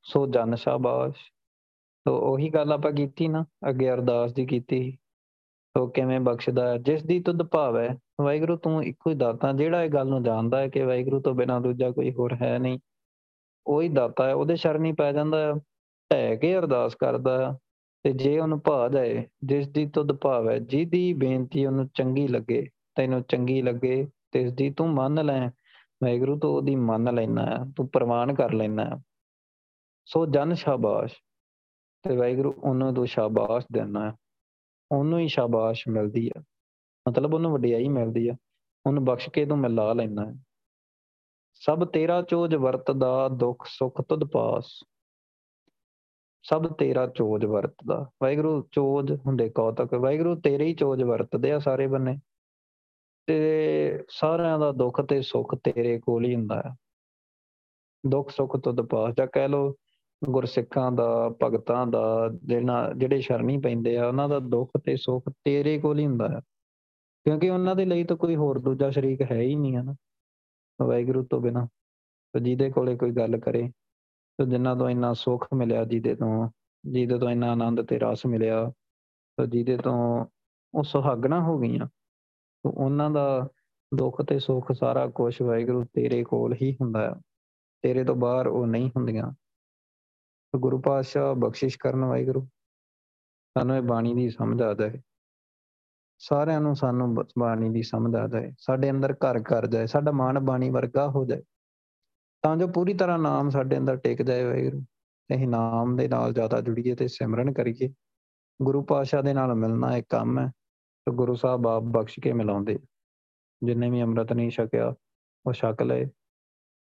[0.06, 1.18] ਸੋ ਜਨ ਸ਼ਾਬਾਸ਼।
[2.06, 4.80] ਤੋ ਉਹੀ ਗੱਲ ਆਪਾਂ ਕੀਤੀ ਨਾ, ਅੱਗੇ ਅਰਦਾਸ ਦੀ ਕੀਤੀ
[5.76, 7.90] ਤੋ ਕਿਵੇਂ ਬਖਸ਼ਦਾ ਜਿਸ ਦੀ ਤੁਧ ਭਾਵ ਹੈ
[8.22, 11.60] ਵਾਹਿਗੁਰੂ ਤੂੰ ਇੱਕੋ ਹੀ ਦਾਤਾ। ਜਿਹੜਾ ਇਹ ਗੱਲ ਨੂੰ ਜਾਣਦਾ ਹੈ ਕਿ ਵਾਹਿਗੁਰੂ ਤੋਂ ਬਿਨਾਂ
[11.62, 12.80] ਦੂਜਾ ਕੋਈ ਹੋਰ ਹੈ ਨਹੀਂ।
[13.68, 15.54] ਉਹੀ ਦਾਤਾ ਹੈ, ਉਹਦੇ ਸ਼ਰਣੀ ਪੈ ਜਾਂਦਾ ਹੈ
[16.12, 17.60] ਢਹਿ ਕੇ ਅਰਦਾਸ ਕਰਦਾ
[18.04, 22.70] ਤੇ ਜੇ ਉਹਨੂੰ ਭਾ ਜਾਏ, ਜਿਸ ਦੀ ਤੁਧ ਭਾਵ ਹੈ ਜਿਹਦੀ ਬੇਨਤੀ ਉਹਨੂੰ ਚੰਗੀ ਲੱਗੇ,
[22.96, 25.48] ਤੈਨੂੰ ਚੰਗੀ ਲੱਗੇ ਤੇ ਇਸ ਦੀ ਤੂੰ ਮੰਨ ਲੈ,
[26.04, 28.92] ਵਾਹਿਗੁਰੂ ਤੋਂ ਉਹਦੀ ਮੰਨ ਲੈਣਾ ਹੈ, ਤੂੰ ਪ੍ਰਮਾਣ ਕਰ ਲੈਣਾ ਹੈ।
[30.06, 31.14] ਸੋ ਜਨ ਸ਼ਾਬਾਸ਼,
[32.04, 34.16] ਤੇ ਵਾਹਿਗੁਰੂ ਉਹਨੂੰ ਤੋਂ ਸ਼ਾਬਾਸ਼ ਦੇਣਾ ਹੈ।
[34.92, 36.42] ਉਹਨੂੰ ਹੀ ਸ਼ਾਬਾਸ਼ ਮਿਲਦੀ ਹੈ।
[37.10, 38.36] ਮਤਲਬ ਉਹਨੂੰ ਵਡਿਆਈ ਮਿਲਦੀ ਹੈ।
[38.86, 40.34] ਉਹਨੂੰ ਬਖਸ਼ ਕੇ ਤੂੰ ਮਿਲਾ ਲੈਣਾ ਹੈ।
[41.54, 44.66] ਸਭ ਤੇਰਾ ਚੋਜ ਵਰਤਦਾ, ਦੁੱਖ ਸੁੱਖ ਤੁਧ ਪਾਸ।
[46.44, 51.88] ਸਭ ਤੇਰਾ ਚੋਜ ਵਰਤਦਾ। ਵਾਹਿਗੁਰੂ, ਚੋਜ ਹੁੰਦੇ ਕੌਤਕ ਵਾਹਿਗੁਰੂ, ਤੇਰੇ ਹੀ ਚੋਜ ਵਰਤਦੇ ਆ ਸਾਰੇ
[51.88, 52.18] ਬੰਨੇ।
[53.28, 56.76] ਤੇ ਸਾਰਿਆਂ ਦਾ ਦੁੱਖ ਤੇ ਸੁੱਖ ਤੇਰੇ ਕੋਲ ਹੀ ਹੁੰਦਾ ਹੈ
[58.08, 59.76] ਦੁੱਖ ਸੁੱਖ ਤੁਧ ਪਾਸ। ਜਾਂ ਕਹਿ ਲੋ
[60.30, 65.80] ਗੁਰਸਿੱਖਾਂ ਦਾ, ਭਗਤਾਂ ਦਾ, ਜਿਹਨਾਂ, ਜਿਹੜੇ ਸ਼ਰਣੀ ਪੈਂਦੇ ਆ, ਉਹਨਾਂ ਦਾ ਦੁੱਖ ਤੇ ਸੁੱਖ ਤੇਰੇ
[65.80, 66.40] ਕੋਲ ਹੀ ਹੁੰਦਾ ਹੈ
[67.26, 69.96] ਕਿਉਂਕਿ ਉਹਨਾਂ ਦੇ ਲਈ ਤਾਂ ਕੋਈ ਹੋਰ ਦੂਜਾ ਸ਼ਰੀਕ ਹੈ ਹੀ ਨਹੀਂ, ਹੈ ਨਾ?
[70.84, 71.68] ਵਾਹਿਗੁਰੂ ਤੋਂ ਬਿਨਾ।
[72.34, 73.72] ਤੇ ਜਿਹਦੇ ਕੋਲੇ ਕੋਈ ਗੱਲ ਕਰੇ,
[74.38, 76.50] ਤੇ ਜਿਨ੍ਹਾਂ ਤੋਂ ਇੰਨਾ ਸੁੱਖ ਮਿਲਿਆ, ਜਿਹਦੇ ਤੋਂ
[76.86, 78.72] ਜਿਹਦੇ ਤੋਂ ਇੰਨਾ ਆਨੰਦ ਤੇ ਰਸ ਮਿਲਿਆ,
[79.38, 80.26] ਤੇ ਜਿਹਦੇ ਤੋਂ
[80.74, 81.86] ਉਹ ਸੁਹਾਗਣਾ ਹੋ ਗਈਆਂ।
[82.64, 83.50] ਤੇ ਉਹਨਾਂ ਦਾ
[83.96, 87.16] ਦੁੱਖ ਤੇ ਸੁੱਖ ਸਾਰਾ ਕੁਝ ਵਾਹਿਗੁਰੂ ਤੇਰੇ ਕੋਲ ਹੀ ਹੁੰਦਾ ਹੈ।
[87.82, 89.32] ਤੇਰੇ ਤੋਂ ਬਾਹਰ ਉਹ ਨਹੀਂ ਹੁੰਦੀਆਂ।
[90.58, 92.42] ਗੁਰੂ ਪਾਤਸ਼ਾਹ ਬਖਸ਼ਿਸ਼ ਕਰਨ ਵਾਹਿਗੁਰੂ,
[93.58, 95.02] ਸਾਨੂੰ ਇਹ ਬਾਣੀ ਦੀ ਸਮਝ ਆ ਜਾਏ।
[96.24, 100.40] ਸਾਰਿਆਂ ਨੂੰ ਸਾਨੂੰ ਬਾਣੀ ਦੀ ਸਮਝ ਆ ਜਾਏ, ਸਾਡੇ ਅੰਦਰ ਘਰ ਕਰ ਜਾਏ, ਸਾਡਾ ਮਨ
[100.40, 101.42] ਬਾਣੀ ਵਰਗਾ ਹੋ ਜਾਏ,
[102.44, 104.82] ਤਾਂ ਜੋ ਪੂਰੀ ਤਰ੍ਹਾਂ ਨਾਮ ਸਾਡੇ ਅੰਦਰ ਟਿਕ ਜਾਏ ਵਾਹਿਗੁਰੂ
[105.30, 107.90] ਅਸੀਂ ਨਾਮ ਦੇ ਨਾਲ ਜ਼ਿਆਦਾ ਜੁੜੀਏ ਤੇ ਸਿਮਰਨ ਕਰੀਏ।
[108.60, 110.46] ਗੁਰੂ ਪਾਤਸ਼ਾਹ ਦੇ ਨਾਲ ਮਿਲਣਾ ਇੱਕ ਕੰਮ ਹੈ,
[111.08, 112.78] ਤੇ ਗੁਰੂ ਸਾਹਿਬ ਆਪ ਬਖਸ਼ ਕੇ ਮਿਲਾਉਂਦੇ
[113.62, 114.94] ਜਿੰਨੇ ਵੀ ਅੰਮ੍ਰਿਤ ਨਹੀਂ ਛਕਿਆ,
[115.46, 116.06] ਉਹ ਛਕ ਲਏ,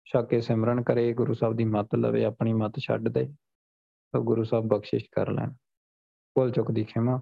[0.06, 3.25] ਛਕ ਕੇ ਸਿਮਰਨ ਕਰੇ, ਗੁਰੂ ਸਾਹਿਬ ਦੀ ਮੱਤ ਲਵੇ, ਆਪਣੀ ਮੱਤ ਛੱਡ ਦੇ,
[4.13, 5.54] ਤਾਂ ਗੁਰੂ ਸਾਹਿਬ ਬਖਸ਼ਿਸ਼ ਕਰ ਲੈਣ।
[6.36, 7.21] ਭੁੱਲ ਚੁੱਕ ਦੀ ਖਿਮਾ।